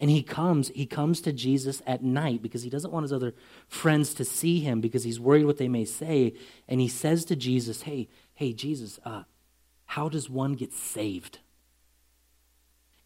[0.03, 3.33] And he comes, he comes to Jesus at night because he doesn't want his other
[3.69, 6.33] friends to see him because he's worried what they may say.
[6.67, 9.23] And he says to Jesus, Hey, hey, Jesus, uh,
[9.85, 11.39] how does one get saved?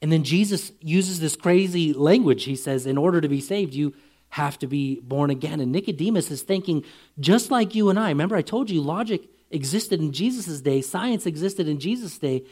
[0.02, 2.46] And then Jesus uses this crazy language.
[2.46, 3.94] He says, In order to be saved, you
[4.30, 5.60] have to be born again.
[5.60, 6.84] And Nicodemus is thinking,
[7.20, 8.10] just like you and I.
[8.10, 12.44] Remember, I told you logic existed in Jesus' day, science existed in Jesus' day,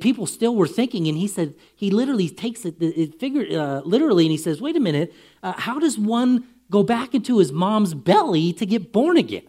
[0.00, 4.24] people still were thinking, and he said, he literally takes it, it figure, uh, literally,
[4.24, 7.94] and he says, wait a minute, uh, how does one go back into his mom's
[7.94, 9.46] belly to get born again?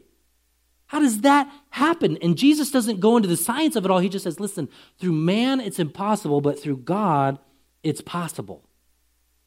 [0.88, 2.18] How does that happen?
[2.22, 4.00] And Jesus doesn't go into the science of it all.
[4.00, 4.68] He just says, listen,
[5.00, 7.40] through man it's impossible, but through God
[7.82, 8.66] it's possible.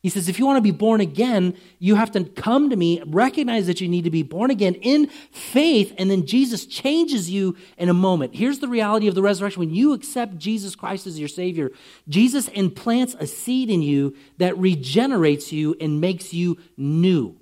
[0.04, 3.02] He says, if you want to be born again, you have to come to me,
[3.06, 7.56] recognize that you need to be born again in faith, and then Jesus changes you
[7.78, 8.34] in a moment.
[8.34, 9.60] Here's the reality of the resurrection.
[9.60, 11.70] When you accept Jesus Christ as your Savior,
[12.06, 17.40] Jesus implants a seed in you that regenerates you and makes you new.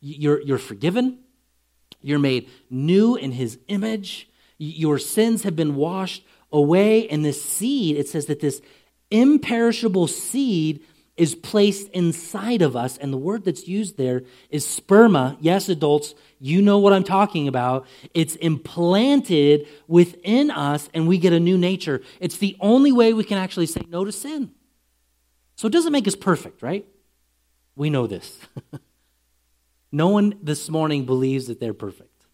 [0.00, 1.18] You're, you're forgiven,
[2.00, 7.98] you're made new in His image, your sins have been washed away, and this seed,
[7.98, 8.62] it says that this
[9.10, 10.80] imperishable seed
[11.16, 12.96] is placed inside of us.
[12.96, 15.36] And the word that's used there is sperma.
[15.40, 17.86] Yes, adults, you know what I'm talking about.
[18.14, 22.00] It's implanted within us, and we get a new nature.
[22.20, 24.52] It's the only way we can actually say no to sin.
[25.56, 26.86] So it doesn't make us perfect, right?
[27.76, 28.38] We know this.
[29.92, 32.24] no one this morning believes that they're perfect.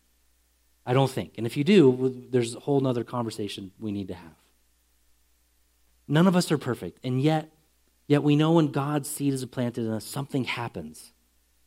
[0.86, 1.34] I don't think.
[1.36, 4.36] And if you do, there's a whole other conversation we need to have.
[6.06, 7.50] None of us are perfect, and yet,
[8.06, 11.12] yet we know when God's seed is planted in us, something happens.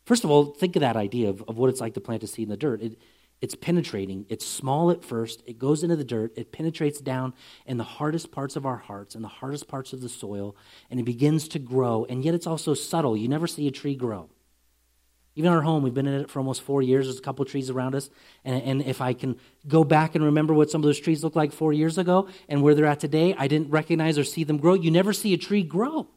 [0.06, 2.28] First of all, think of that idea of, of what it's like to plant a
[2.28, 2.82] seed in the dirt.
[2.82, 2.97] It,
[3.41, 4.25] it's penetrating.
[4.28, 5.43] It's small at first.
[5.45, 6.34] It goes into the dirt.
[6.36, 7.34] It penetrates down
[7.65, 10.56] in the hardest parts of our hearts and the hardest parts of the soil,
[10.89, 12.06] and it begins to grow.
[12.10, 13.15] And yet, it's also subtle.
[13.15, 14.30] You never see a tree grow.
[15.36, 17.06] Even our home, we've been in it for almost four years.
[17.06, 18.10] There's a couple trees around us.
[18.43, 21.38] And, and if I can go back and remember what some of those trees looked
[21.38, 24.58] like four years ago and where they're at today, I didn't recognize or see them
[24.58, 24.73] grow.
[24.73, 26.10] You never see a tree grow.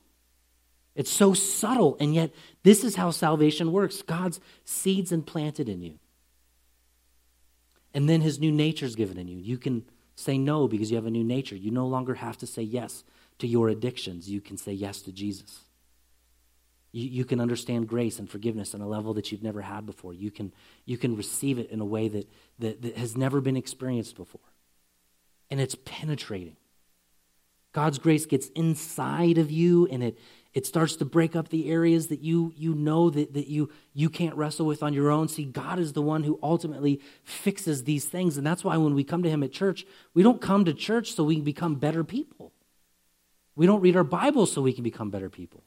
[0.94, 1.96] It's so subtle.
[2.00, 5.98] And yet, this is how salvation works God's seeds implanted in you.
[7.94, 9.38] And then his new nature is given in you.
[9.38, 11.56] You can say no because you have a new nature.
[11.56, 13.04] You no longer have to say yes
[13.38, 14.28] to your addictions.
[14.28, 15.60] You can say yes to Jesus.
[16.92, 20.14] You, you can understand grace and forgiveness on a level that you've never had before.
[20.14, 20.52] You can,
[20.84, 24.40] you can receive it in a way that, that, that has never been experienced before.
[25.50, 26.56] And it's penetrating.
[27.72, 30.18] God's grace gets inside of you and it,
[30.54, 34.10] it starts to break up the areas that you, you know that, that you, you
[34.10, 35.28] can't wrestle with on your own.
[35.28, 38.36] See, God is the one who ultimately fixes these things.
[38.36, 41.14] And that's why when we come to Him at church, we don't come to church
[41.14, 42.52] so we can become better people.
[43.56, 45.62] We don't read our Bible so we can become better people.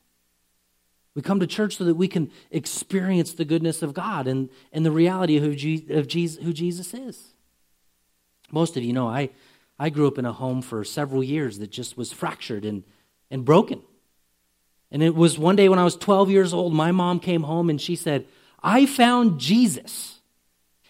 [1.15, 4.85] We come to church so that we can experience the goodness of God and, and
[4.85, 7.33] the reality of who, Je- of Jesus, who Jesus is.
[8.51, 9.29] Most of you know I,
[9.79, 12.83] I grew up in a home for several years that just was fractured and,
[13.31, 13.81] and broken.
[14.91, 17.69] And it was one day when I was 12 years old, my mom came home
[17.69, 18.27] and she said,
[18.61, 20.14] I found Jesus.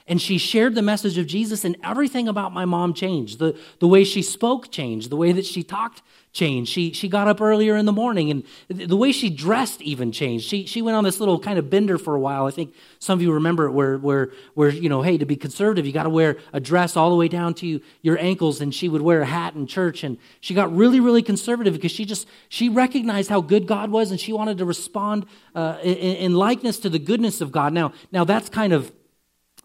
[0.08, 3.40] And she shared the message of Jesus, and everything about my mom changed.
[3.40, 6.72] The, the way she spoke changed, the way that she talked changed.
[6.72, 10.46] She, she got up earlier in the morning, and the way she dressed even changed.
[10.46, 12.46] She, she went on this little kind of bender for a while.
[12.46, 15.38] I think some of you remember it, where, where, where you know, hey, to be
[15.38, 18.76] conservative, you got to wear a dress all the way down to your ankles, and
[18.76, 20.04] she would wear a hat in church.
[20.04, 24.12] And she got really, really conservative because she just, she recognized how good God was,
[24.12, 27.74] and she wanted to respond uh, in, in likeness to the goodness of God.
[27.74, 28.92] Now, now that's kind of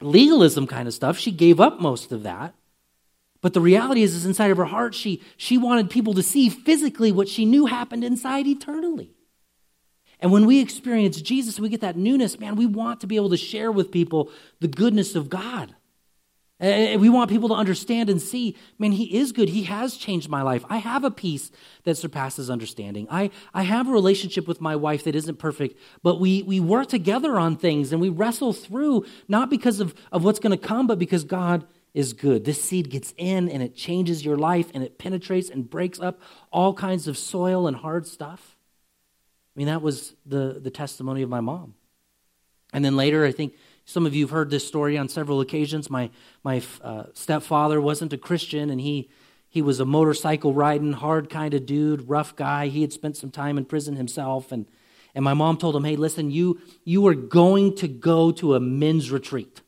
[0.01, 1.19] legalism kind of stuff.
[1.19, 2.55] She gave up most of that.
[3.41, 6.49] But the reality is, is inside of her heart, she, she wanted people to see
[6.49, 9.13] physically what she knew happened inside eternally.
[10.21, 13.31] And when we experience Jesus, we get that newness, man, we want to be able
[13.31, 15.75] to share with people the goodness of God.
[16.61, 19.49] We want people to understand and see, man, He is good.
[19.49, 20.65] He has changed my life.
[20.69, 21.51] I have a peace
[21.85, 23.07] that surpasses understanding.
[23.11, 26.89] I, I have a relationship with my wife that isn't perfect, but we, we work
[26.89, 30.87] together on things and we wrestle through, not because of, of what's going to come,
[30.87, 32.45] but because God is good.
[32.45, 36.21] This seed gets in and it changes your life and it penetrates and breaks up
[36.53, 38.57] all kinds of soil and hard stuff.
[39.57, 41.75] I mean, that was the, the testimony of my mom.
[42.73, 43.55] And then later, I think
[43.91, 45.91] some of you have heard this story on several occasions.
[45.91, 46.11] My,
[46.45, 49.11] my uh, stepfather wasn't a Christian, and he,
[49.49, 52.69] he was a motorcycle riding, hard kind of dude, rough guy.
[52.69, 54.53] He had spent some time in prison himself.
[54.53, 54.67] And,
[55.13, 58.61] and my mom told him, hey, listen, you, you are going to go to a
[58.61, 59.61] men's retreat,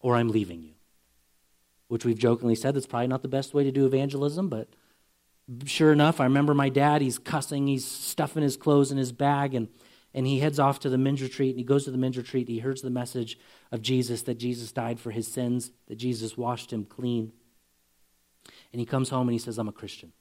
[0.00, 0.72] or I'm leaving you.
[1.88, 4.68] Which we've jokingly said that's probably not the best way to do evangelism, but
[5.66, 9.54] sure enough, I remember my dad, he's cussing, he's stuffing his clothes in his bag,
[9.54, 9.68] and
[10.14, 12.48] and he heads off to the men's retreat and he goes to the men's retreat
[12.48, 13.38] he hears the message
[13.70, 17.32] of jesus that jesus died for his sins that jesus washed him clean.
[18.72, 20.12] And he comes home and he says i'm a christian.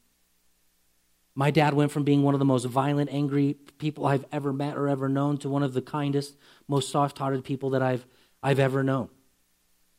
[1.33, 4.77] My dad went from being one of the most violent angry people i've ever met
[4.77, 6.35] or ever known to one of the kindest
[6.67, 8.05] most soft-hearted people that i've,
[8.41, 9.09] I've ever known.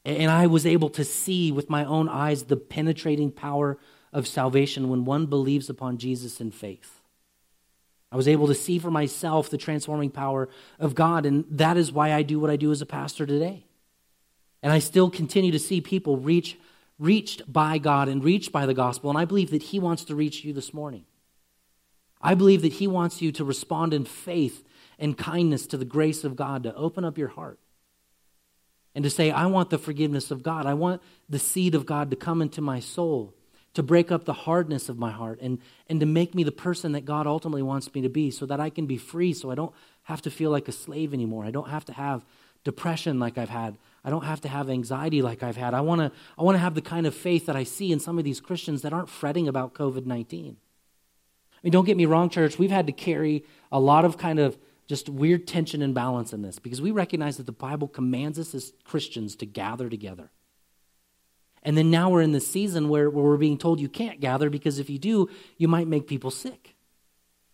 [0.04, 3.78] And i was able to see with my own eyes the penetrating power
[4.12, 7.01] of salvation when one believes upon jesus in faith
[8.12, 11.90] I was able to see for myself the transforming power of God, and that is
[11.90, 13.64] why I do what I do as a pastor today.
[14.62, 16.58] And I still continue to see people reach,
[16.98, 20.14] reached by God and reached by the gospel, and I believe that He wants to
[20.14, 21.06] reach you this morning.
[22.20, 24.62] I believe that He wants you to respond in faith
[24.98, 27.58] and kindness to the grace of God, to open up your heart
[28.94, 30.66] and to say, I want the forgiveness of God.
[30.66, 33.34] I want the seed of God to come into my soul
[33.74, 35.58] to break up the hardness of my heart and,
[35.88, 38.60] and to make me the person that God ultimately wants me to be so that
[38.60, 39.72] I can be free, so I don't
[40.04, 41.44] have to feel like a slave anymore.
[41.44, 42.24] I don't have to have
[42.64, 43.76] depression like I've had.
[44.04, 45.74] I don't have to have anxiety like I've had.
[45.74, 48.00] I want to I want to have the kind of faith that I see in
[48.00, 50.56] some of these Christians that aren't fretting about COVID 19.
[50.56, 54.40] I mean, don't get me wrong, church, we've had to carry a lot of kind
[54.40, 54.58] of
[54.88, 58.54] just weird tension and balance in this because we recognize that the Bible commands us
[58.54, 60.30] as Christians to gather together.
[61.62, 64.50] And then now we're in the season where, where we're being told you can't gather
[64.50, 66.74] because if you do, you might make people sick,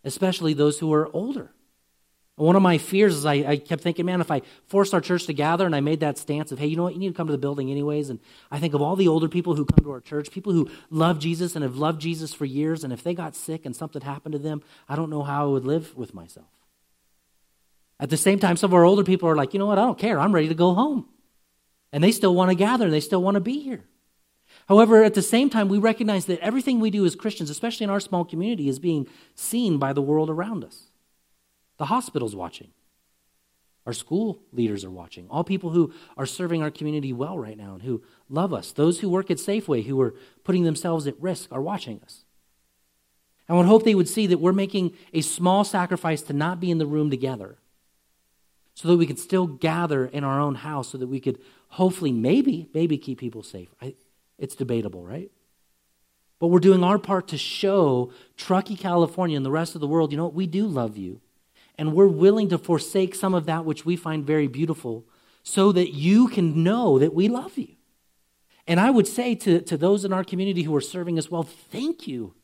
[0.03, 1.53] especially those who are older.
[2.37, 5.27] One of my fears is I, I, kept thinking, man, if I forced our church
[5.27, 7.15] to gather and I made that stance of, hey, you know what, you need to
[7.15, 8.11] come to the building anyways.
[8.11, 10.71] And I think of all the older people who come to our church, people who
[10.89, 12.85] love Jesus and have loved Jesus for years.
[12.85, 15.49] And if they got sick and something happened to them, I don't know how I
[15.49, 16.47] would live with myself.
[17.99, 19.85] At the same time, some of our older people are like, you know what, I
[19.85, 20.21] don't care.
[20.21, 21.09] I'm ready to go home.
[21.93, 23.85] And they still want to gather and they still want to be here.
[24.69, 27.91] However, at the same time, we recognize that everything we do as Christians, especially in
[27.91, 30.89] our small community, is being seen by the world around us.
[31.79, 32.69] The hospital's watching.
[33.87, 35.27] Our school leaders are watching.
[35.31, 38.71] All people who are serving our community well right now and who love us.
[38.73, 42.25] Those who work at Safeway who are putting themselves at risk are watching us.
[43.49, 46.71] I would hope they would see that we're making a small sacrifice to not be
[46.71, 47.57] in the room together
[48.75, 52.13] so that we could still gather in our own house so that we could hopefully,
[52.13, 53.75] maybe, maybe keep people safe.
[53.81, 53.95] I,
[54.39, 55.31] it's debatable, right?
[56.39, 60.13] But we're doing our part to show Truckee, California, and the rest of the world,
[60.13, 60.35] you know what?
[60.35, 61.21] We do love you
[61.79, 65.05] and we're willing to forsake some of that which we find very beautiful
[65.45, 67.69] so that you can know that we love you.
[68.67, 71.45] And I would say to, to those in our community who are serving as well,
[71.45, 72.35] thank you.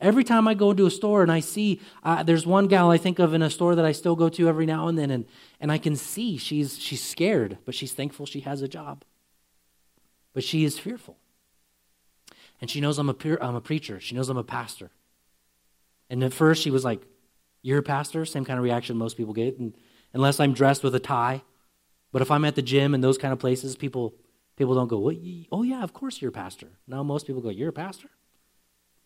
[0.00, 2.98] Every time I go into a store and I see, uh, there's one gal I
[2.98, 5.26] think of in a store that I still go to every now and then, and,
[5.60, 9.04] and I can see she's, she's scared, but she's thankful she has a job.
[10.36, 11.16] But she is fearful.
[12.60, 14.00] And she knows I'm a, peer, I'm a preacher.
[14.00, 14.90] She knows I'm a pastor.
[16.10, 17.00] And at first she was like,
[17.62, 19.74] you're a pastor, same kind of reaction most people get, and
[20.12, 21.40] unless I'm dressed with a tie.
[22.12, 24.14] But if I'm at the gym and those kind of places, people
[24.56, 25.16] people don't go, well,
[25.50, 28.10] "Oh yeah, of course you're a pastor." No, most people go, "You're a pastor,"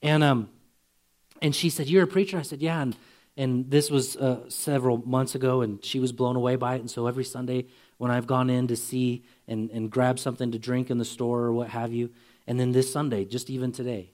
[0.03, 0.51] and um,
[1.41, 2.97] and she said, "You're a preacher." I said, "Yeah," and
[3.37, 6.81] and this was uh, several months ago, and she was blown away by it.
[6.81, 7.69] And so every Sunday
[8.01, 11.41] when I've gone in to see and and grab something to drink in the store
[11.41, 12.09] or what have you,
[12.47, 14.11] and then this Sunday, just even today,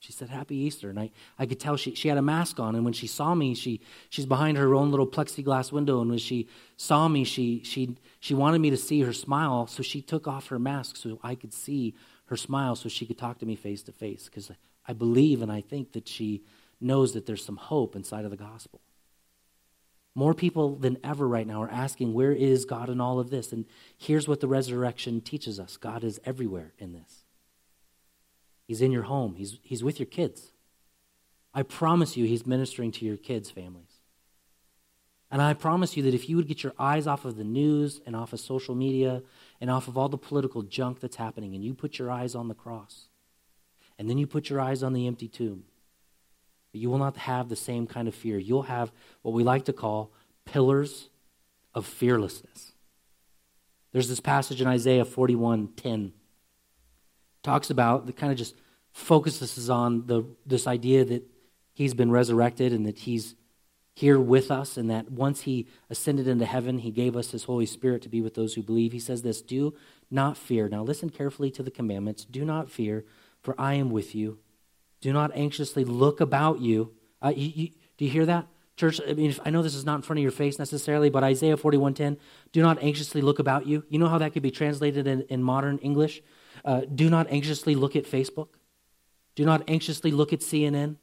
[0.00, 0.88] she said, Happy Easter.
[0.88, 2.74] And I, I could tell she, she had a mask on.
[2.74, 6.00] And when she saw me, she, she's behind her own little plexiglass window.
[6.00, 9.66] And when she saw me, she, she, she wanted me to see her smile.
[9.66, 11.94] So she took off her mask so I could see
[12.26, 14.24] her smile so she could talk to me face to face.
[14.24, 14.50] Because
[14.86, 16.42] I believe and I think that she
[16.80, 18.80] knows that there's some hope inside of the gospel.
[20.18, 23.52] More people than ever right now are asking, Where is God in all of this?
[23.52, 27.22] And here's what the resurrection teaches us God is everywhere in this.
[28.66, 30.50] He's in your home, He's, he's with your kids.
[31.54, 34.00] I promise you, He's ministering to your kids' families.
[35.30, 38.00] And I promise you that if you would get your eyes off of the news
[38.04, 39.22] and off of social media
[39.60, 42.48] and off of all the political junk that's happening, and you put your eyes on
[42.48, 43.06] the cross,
[44.00, 45.62] and then you put your eyes on the empty tomb,
[46.78, 48.38] you will not have the same kind of fear.
[48.38, 50.12] You'll have what we like to call
[50.44, 51.10] pillars
[51.74, 52.72] of fearlessness.
[53.92, 56.12] There's this passage in Isaiah 41 10
[57.42, 58.54] talks about that kind of just
[58.92, 61.22] focuses on the this idea that
[61.72, 63.36] he's been resurrected and that he's
[63.94, 67.66] here with us and that once he ascended into heaven he gave us his holy
[67.66, 68.92] spirit to be with those who believe.
[68.92, 69.74] He says this do
[70.10, 70.68] not fear.
[70.68, 72.24] Now listen carefully to the commandments.
[72.24, 73.04] Do not fear
[73.40, 74.38] for i am with you
[75.00, 79.12] do not anxiously look about you, uh, you, you do you hear that church i
[79.12, 82.16] mean i know this is not in front of your face necessarily but isaiah 41.10
[82.52, 85.42] do not anxiously look about you you know how that could be translated in, in
[85.42, 86.22] modern english
[86.64, 88.48] uh, do not anxiously look at Facebook.
[89.34, 90.96] Do not anxiously look at CNN.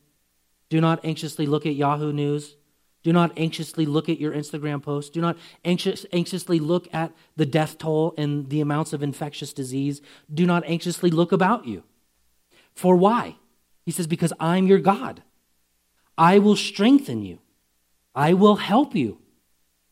[0.70, 2.58] Do not anxiously look at Yahoo News.
[3.04, 5.12] Do not anxiously look at your Instagram posts.
[5.12, 10.02] Do not anxious, anxiously look at the death toll and the amounts of infectious disease.
[10.34, 11.84] Do not anxiously look about you.
[12.74, 13.38] For why?
[13.86, 15.21] He says, Because I'm your God.
[16.17, 17.39] I will strengthen you,
[18.13, 19.19] I will help you.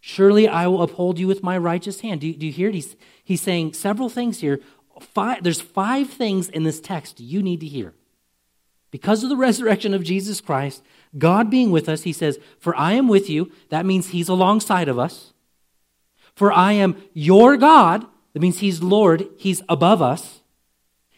[0.05, 2.19] Surely I will uphold you with my righteous hand.
[2.19, 2.75] Do you, do you hear it?
[2.75, 4.59] He's, he's saying several things here
[4.99, 7.93] five, there's five things in this text you need to hear.
[8.91, 10.83] Because of the resurrection of Jesus Christ,
[11.17, 13.51] God being with us, he says, For I am with you.
[13.69, 15.33] That means he's alongside of us.
[16.35, 18.05] For I am your God.
[18.33, 19.27] That means he's Lord.
[19.37, 20.41] He's above us.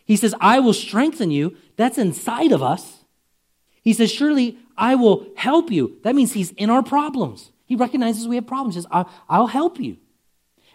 [0.06, 1.58] He says, I will strengthen you.
[1.76, 3.04] That's inside of us.
[3.82, 5.98] He says, Surely I will help you.
[6.04, 7.52] That means he's in our problems.
[7.66, 8.76] He recognizes we have problems.
[8.76, 9.98] He says, I'll help you.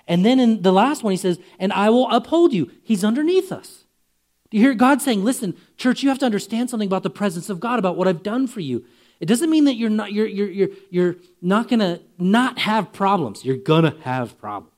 [0.07, 2.71] And then in the last one, he says, And I will uphold you.
[2.83, 3.85] He's underneath us.
[4.51, 7.49] Do you hear God saying, Listen, church, you have to understand something about the presence
[7.49, 8.85] of God, about what I've done for you.
[9.21, 12.93] It doesn't mean that you're not, you're, you're, you're, you're not going to not have
[12.93, 13.45] problems.
[13.45, 14.73] You're going to have problems.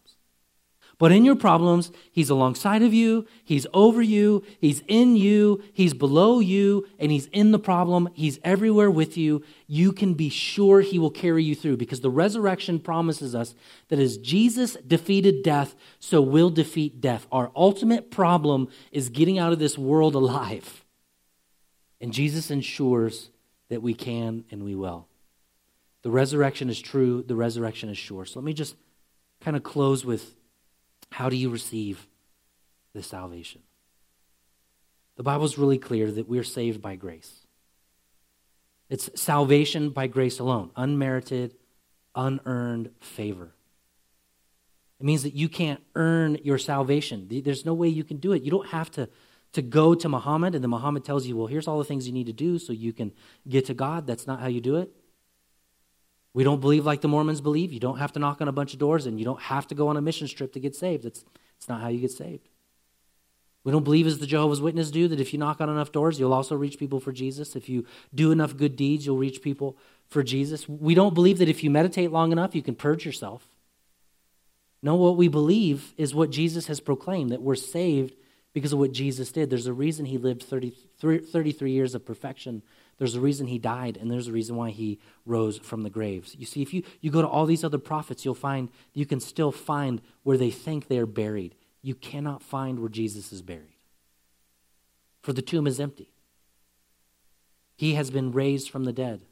[1.03, 5.95] But in your problems, He's alongside of you, He's over you, He's in you, He's
[5.95, 8.09] below you, and He's in the problem.
[8.15, 9.43] He's everywhere with you.
[9.67, 13.57] You can be sure He will carry you through because the resurrection promises us
[13.89, 17.27] that as Jesus defeated death, so we'll defeat death.
[17.33, 20.85] Our ultimate problem is getting out of this world alive.
[22.01, 23.31] And Jesus ensures
[23.71, 25.09] that we can and we will.
[26.03, 28.25] The resurrection is true, the resurrection is sure.
[28.25, 28.77] So let me just
[29.41, 30.37] kind of close with
[31.13, 32.07] how do you receive
[32.95, 33.63] this salvation?
[35.17, 37.47] The Bible is really clear that we're saved by grace.
[38.89, 41.55] It's salvation by grace alone, unmerited,
[42.15, 43.55] unearned favor.
[45.01, 47.27] It means that you can't earn your salvation.
[47.29, 48.43] There's no way you can do it.
[48.43, 49.09] You don't have to,
[49.53, 52.13] to go to Muhammad and then Muhammad tells you, well, here's all the things you
[52.13, 53.13] need to do so you can
[53.49, 54.07] get to God.
[54.07, 54.93] That's not how you do it.
[56.35, 57.73] We don't believe like the Mormons believe.
[57.73, 59.75] You don't have to knock on a bunch of doors and you don't have to
[59.75, 61.05] go on a mission trip to get saved.
[61.05, 61.25] It's,
[61.59, 62.49] it's not how you get saved.
[63.65, 66.19] We don't believe, as the Jehovah's Witnesses do, that if you knock on enough doors,
[66.19, 67.55] you'll also reach people for Jesus.
[67.55, 69.77] If you do enough good deeds, you'll reach people
[70.09, 70.69] for Jesus.
[70.69, 73.47] We don't believe that if you meditate long enough, you can purge yourself.
[74.83, 78.17] No, what we believe is what Jesus has proclaimed that we're saved
[78.53, 79.49] because of what Jesus did.
[79.49, 80.71] There's a reason he lived 30,
[81.01, 82.63] 33 years of perfection
[83.03, 86.37] there's a reason he died, and there's a reason why he rose from the graves.
[86.39, 89.19] You see, if you, you go to all these other prophets, you'll find you can
[89.19, 91.57] still find where they think they're buried.
[91.83, 93.75] You cannot find where Jesus is buried.
[95.21, 96.13] For the tomb is empty.
[97.75, 99.23] He has been raised from the dead.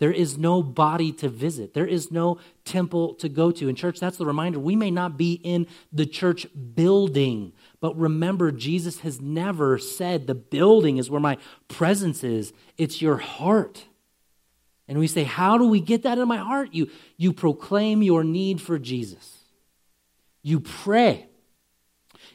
[0.00, 1.74] There is no body to visit.
[1.74, 3.68] There is no temple to go to.
[3.68, 4.58] In church, that's the reminder.
[4.58, 10.34] We may not be in the church building, but remember, Jesus has never said the
[10.34, 12.52] building is where my presence is.
[12.76, 13.84] It's your heart.
[14.88, 16.70] And we say, How do we get that in my heart?
[16.72, 19.38] You, you proclaim your need for Jesus.
[20.42, 21.28] You pray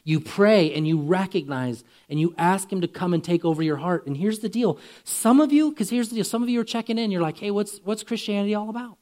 [0.04, 3.78] you pray and you recognize and you ask Him to come and take over your
[3.78, 4.06] heart.
[4.06, 6.64] And here's the deal some of you, because here's the deal, some of you are
[6.64, 8.98] checking in, you're like, hey, what's, what's Christianity all about?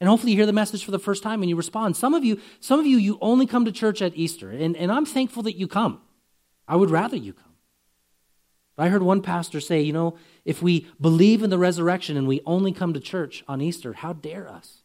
[0.00, 1.96] And hopefully you hear the message for the first time and you respond.
[1.96, 4.50] Some of you, some of you, you only come to church at Easter.
[4.50, 6.00] And, and I'm thankful that you come.
[6.68, 7.46] I would rather you come.
[8.78, 12.42] I heard one pastor say, you know, if we believe in the resurrection and we
[12.44, 14.82] only come to church on Easter, how dare us?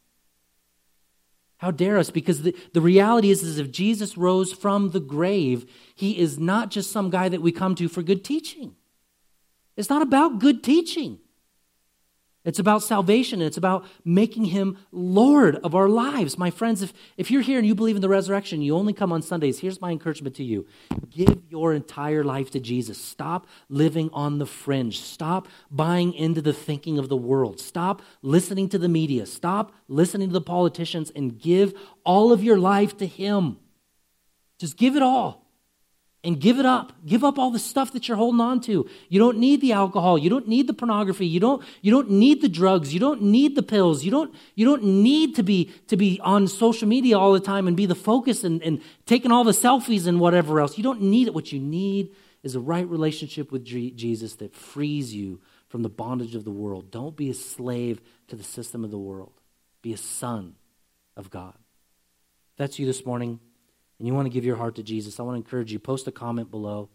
[1.57, 2.09] How dare us?
[2.09, 6.71] Because the, the reality is, is if Jesus rose from the grave, he is not
[6.71, 8.75] just some guy that we come to for good teaching.
[9.75, 11.19] It's not about good teaching.
[12.43, 16.39] It's about salvation and it's about making him Lord of our lives.
[16.39, 19.11] My friends, if, if you're here and you believe in the resurrection, you only come
[19.11, 20.65] on Sundays, here's my encouragement to you
[21.09, 22.97] give your entire life to Jesus.
[22.97, 25.01] Stop living on the fringe.
[25.01, 27.59] Stop buying into the thinking of the world.
[27.59, 29.25] Stop listening to the media.
[29.25, 31.73] Stop listening to the politicians and give
[32.03, 33.57] all of your life to him.
[34.57, 35.40] Just give it all
[36.23, 36.93] and give it up.
[37.05, 38.87] Give up all the stuff that you're holding on to.
[39.09, 40.17] You don't need the alcohol.
[40.17, 41.25] You don't need the pornography.
[41.25, 42.93] You don't, you don't need the drugs.
[42.93, 44.03] You don't need the pills.
[44.03, 47.67] You don't, you don't need to be, to be on social media all the time
[47.67, 50.77] and be the focus and, and taking all the selfies and whatever else.
[50.77, 51.33] You don't need it.
[51.33, 52.13] What you need
[52.43, 56.91] is a right relationship with Jesus that frees you from the bondage of the world.
[56.91, 59.33] Don't be a slave to the system of the world.
[59.81, 60.55] Be a son
[61.15, 61.55] of God.
[62.51, 63.39] If that's you this morning
[64.01, 66.07] and you want to give your heart to Jesus, I want to encourage you post
[66.07, 66.89] a comment below.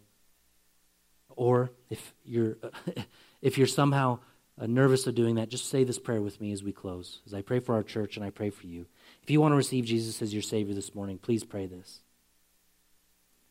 [1.37, 2.57] Or if you're
[3.41, 4.19] if you're somehow
[4.59, 7.21] uh, nervous of doing that, just say this prayer with me as we close.
[7.25, 8.87] As I pray for our church and I pray for you.
[9.23, 12.01] If you want to receive Jesus as your savior this morning, please pray this.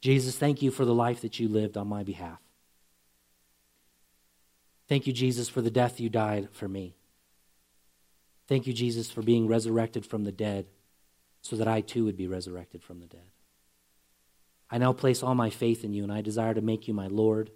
[0.03, 2.41] Jesus, thank you for the life that you lived on my behalf.
[4.87, 6.95] Thank you, Jesus, for the death you died for me.
[8.49, 10.67] Thank you, Jesus, for being resurrected from the dead
[11.41, 13.23] so that I too would be resurrected from the dead.
[14.71, 17.07] I now place all my faith in you, and I desire to make you my
[17.07, 17.51] Lord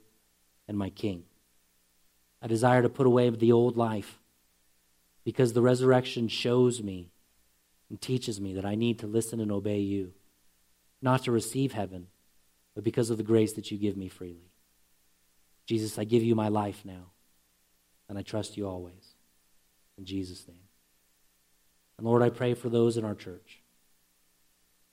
[0.68, 1.24] and my King.
[2.40, 4.18] I desire to put away the old life
[5.24, 7.10] because the resurrection shows me
[7.88, 10.12] and teaches me that I need to listen and obey you,
[11.02, 12.06] not to receive heaven,
[12.74, 14.52] but because of the grace that you give me freely.
[15.66, 17.10] Jesus, I give you my life now,
[18.08, 19.14] and I trust you always.
[19.98, 20.56] In Jesus' name.
[21.98, 23.60] And Lord, I pray for those in our church.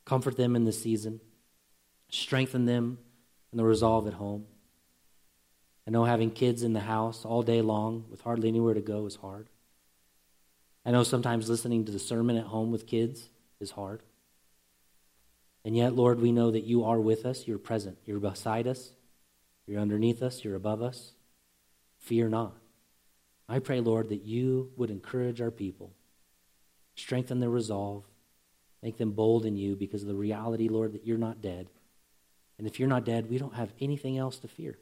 [0.03, 1.21] Comfort them in this season
[2.09, 2.97] strengthen them
[3.51, 4.45] in the resolve at home.
[5.87, 9.05] I know having kids in the house all day long with hardly anywhere to go
[9.05, 9.47] is hard.
[10.85, 13.29] I know sometimes listening to the sermon at home with kids
[13.59, 14.01] is hard.
[15.63, 17.47] And yet, Lord, we know that you are with us.
[17.47, 17.97] You're present.
[18.05, 18.91] You're beside us.
[19.65, 20.43] You're underneath us.
[20.43, 21.13] You're above us.
[21.99, 22.55] Fear not.
[23.49, 25.93] I pray, Lord, that you would encourage our people,
[26.95, 28.03] strengthen their resolve,
[28.81, 31.67] Make them bold in you because of the reality, Lord, that you're not dead.
[32.57, 34.77] And if you're not dead, we don't have anything else to fear.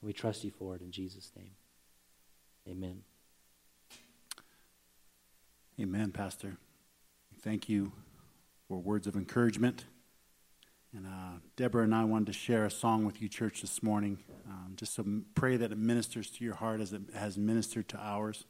[0.00, 1.52] We trust you for it in Jesus' name.
[2.68, 3.02] Amen.
[5.80, 6.56] Amen, Pastor.
[7.42, 7.92] Thank you
[8.68, 9.84] for words of encouragement.
[10.96, 14.18] And uh, Deborah and I wanted to share a song with you, church, this morning.
[14.48, 17.98] Um, just to pray that it ministers to your heart as it has ministered to
[17.98, 18.44] ours.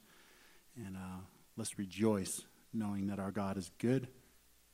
[0.77, 1.21] And uh,
[1.57, 4.07] let's rejoice knowing that our God is good.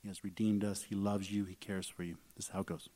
[0.01, 0.83] He has redeemed us.
[0.83, 1.45] He loves you.
[1.45, 2.17] He cares for you.
[2.35, 2.89] This is how it goes.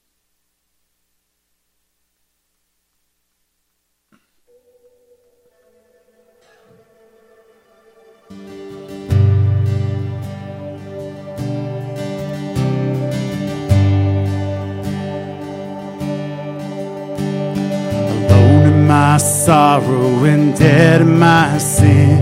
[19.16, 22.22] My sorrow and dead in my sin.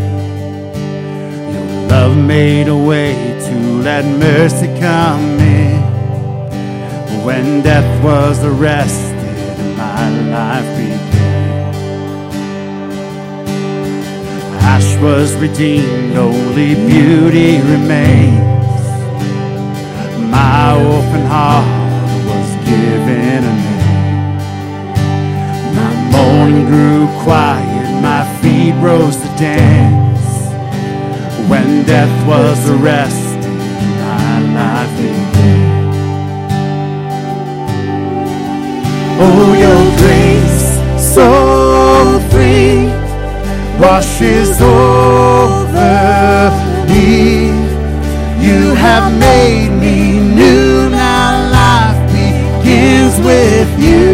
[1.52, 3.14] Your love made a way
[3.46, 5.82] to let mercy come in.
[7.24, 9.05] When death was and my
[10.30, 11.74] life began.
[14.60, 18.46] Ash was redeemed, only beauty remains.
[20.30, 21.66] my open heart
[22.28, 24.36] was given a name.
[25.78, 30.26] My mourning grew quiet, my feet rose to dance.
[31.50, 33.44] When death was arrested,
[34.02, 35.86] my life began.
[39.18, 39.95] Oh, your
[41.16, 42.92] so free,
[43.80, 45.96] washes over
[46.90, 47.46] me.
[48.46, 49.96] You have made me
[50.40, 50.90] new.
[50.90, 54.10] Now life begins with you.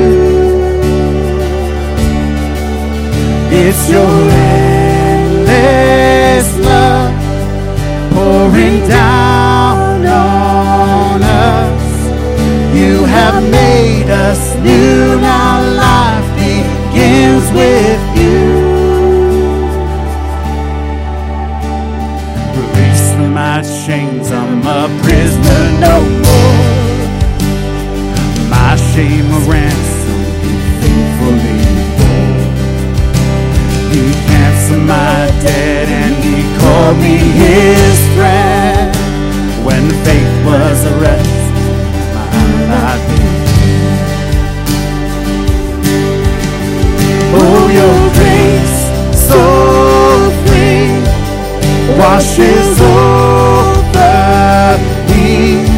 [3.62, 4.14] It's your
[5.10, 7.12] endless love
[8.12, 11.82] pouring down on us.
[12.78, 15.20] You have made us new.
[15.20, 15.61] Now
[17.54, 18.40] with you.
[22.58, 23.08] Release
[23.40, 26.72] my chains, I'm a prisoner no more.
[28.50, 31.62] My shame a ransom he faithfully
[31.98, 32.48] bore.
[33.92, 38.90] He canceled my debt and he called me his friend.
[39.66, 41.41] When faith was arrested, my
[47.74, 48.78] your grace
[49.28, 49.42] so
[50.44, 50.92] free
[51.98, 54.12] washes over
[55.08, 55.71] me.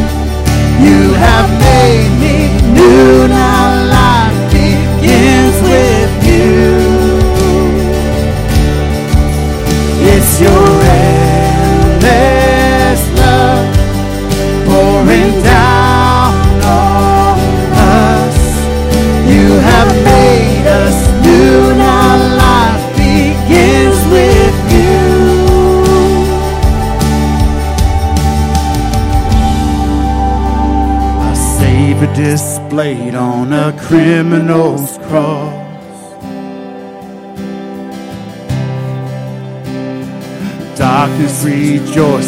[41.15, 42.24] Darkness rejoiced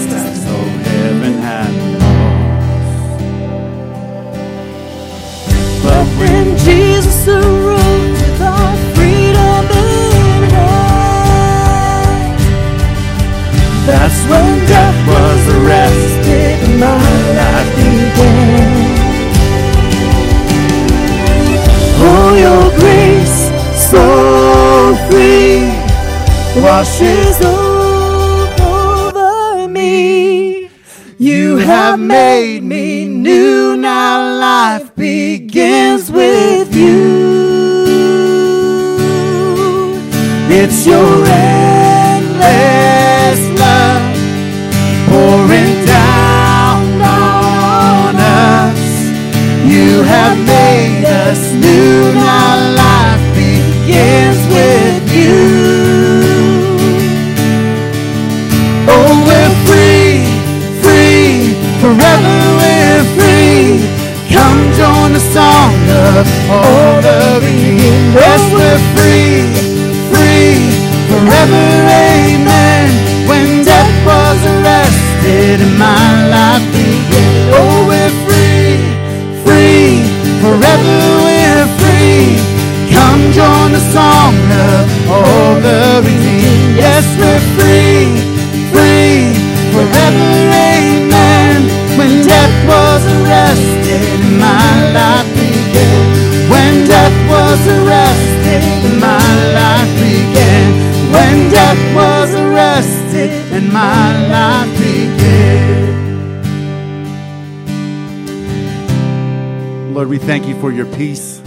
[110.60, 111.40] for your peace.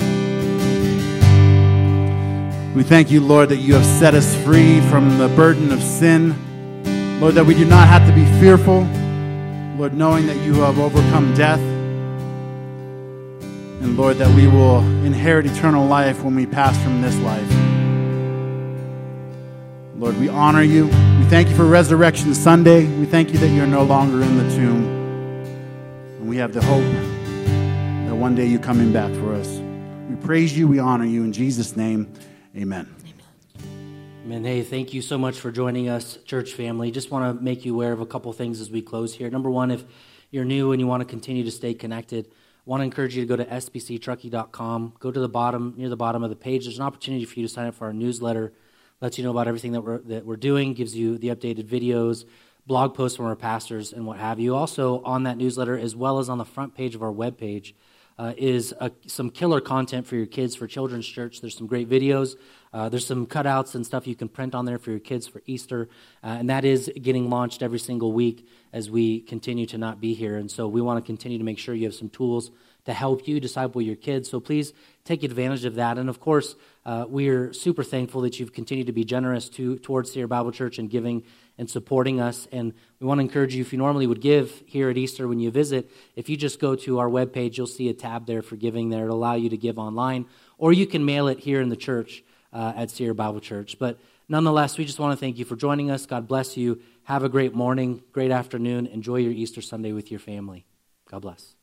[2.75, 6.37] We thank you, Lord, that you have set us free from the burden of sin.
[7.21, 8.87] Lord, that we do not have to be fearful.
[9.77, 11.61] Lord, knowing that you have overcome death.
[13.83, 17.51] And Lord, that we will inherit eternal life when we pass from this life.
[19.99, 20.87] Lord, we honor you.
[20.87, 22.87] We thank you for Resurrection Sunday.
[22.99, 24.87] We thank you that you're no longer in the tomb.
[26.19, 26.85] And we have the hope
[28.21, 29.49] one day you're coming back for us.
[30.11, 30.69] We praise you.
[30.69, 31.25] We honor you.
[31.25, 32.13] In Jesus' name,
[32.55, 32.95] amen.
[34.27, 34.45] Amen.
[34.45, 36.91] Hey, thank you so much for joining us, church family.
[36.91, 39.31] Just want to make you aware of a couple things as we close here.
[39.31, 39.85] Number one, if
[40.31, 42.33] you're new and you want to continue to stay connected, I
[42.67, 44.93] want to encourage you to go to sbctruckee.com.
[44.99, 46.67] Go to the bottom, near the bottom of the page.
[46.67, 48.53] There's an opportunity for you to sign up for our newsletter.
[49.01, 52.27] Lets you know about everything that we're, that we're doing, gives you the updated videos,
[52.67, 54.55] blog posts from our pastors, and what have you.
[54.55, 57.73] Also, on that newsletter, as well as on the front page of our webpage,
[58.21, 61.41] uh, is a, some killer content for your kids for Children's Church.
[61.41, 62.37] There's some great videos.
[62.71, 65.41] Uh, there's some cutouts and stuff you can print on there for your kids for
[65.47, 65.89] Easter.
[66.23, 70.13] Uh, and that is getting launched every single week as we continue to not be
[70.13, 70.37] here.
[70.37, 72.51] And so we want to continue to make sure you have some tools
[72.85, 74.29] to help you disciple your kids.
[74.29, 74.75] So please
[75.07, 75.97] take advantage of that.
[75.97, 80.13] And of course, uh, we're super thankful that you've continued to be generous to, towards
[80.13, 81.23] Sierra Bible Church and giving
[81.59, 82.49] and supporting us.
[82.53, 85.41] And we want to encourage you, if you normally would give here at Easter when
[85.41, 88.57] you visit, if you just go to our webpage, you'll see a tab there for
[88.57, 89.05] giving there.
[89.05, 90.25] It'll allow you to give online,
[90.57, 93.79] or you can mail it here in the church uh, at Sierra Bible Church.
[93.79, 96.07] But nonetheless, we just want to thank you for joining us.
[96.07, 96.81] God bless you.
[97.05, 98.87] Have a great morning, great afternoon.
[98.87, 100.65] Enjoy your Easter Sunday with your family.
[101.11, 101.60] God bless.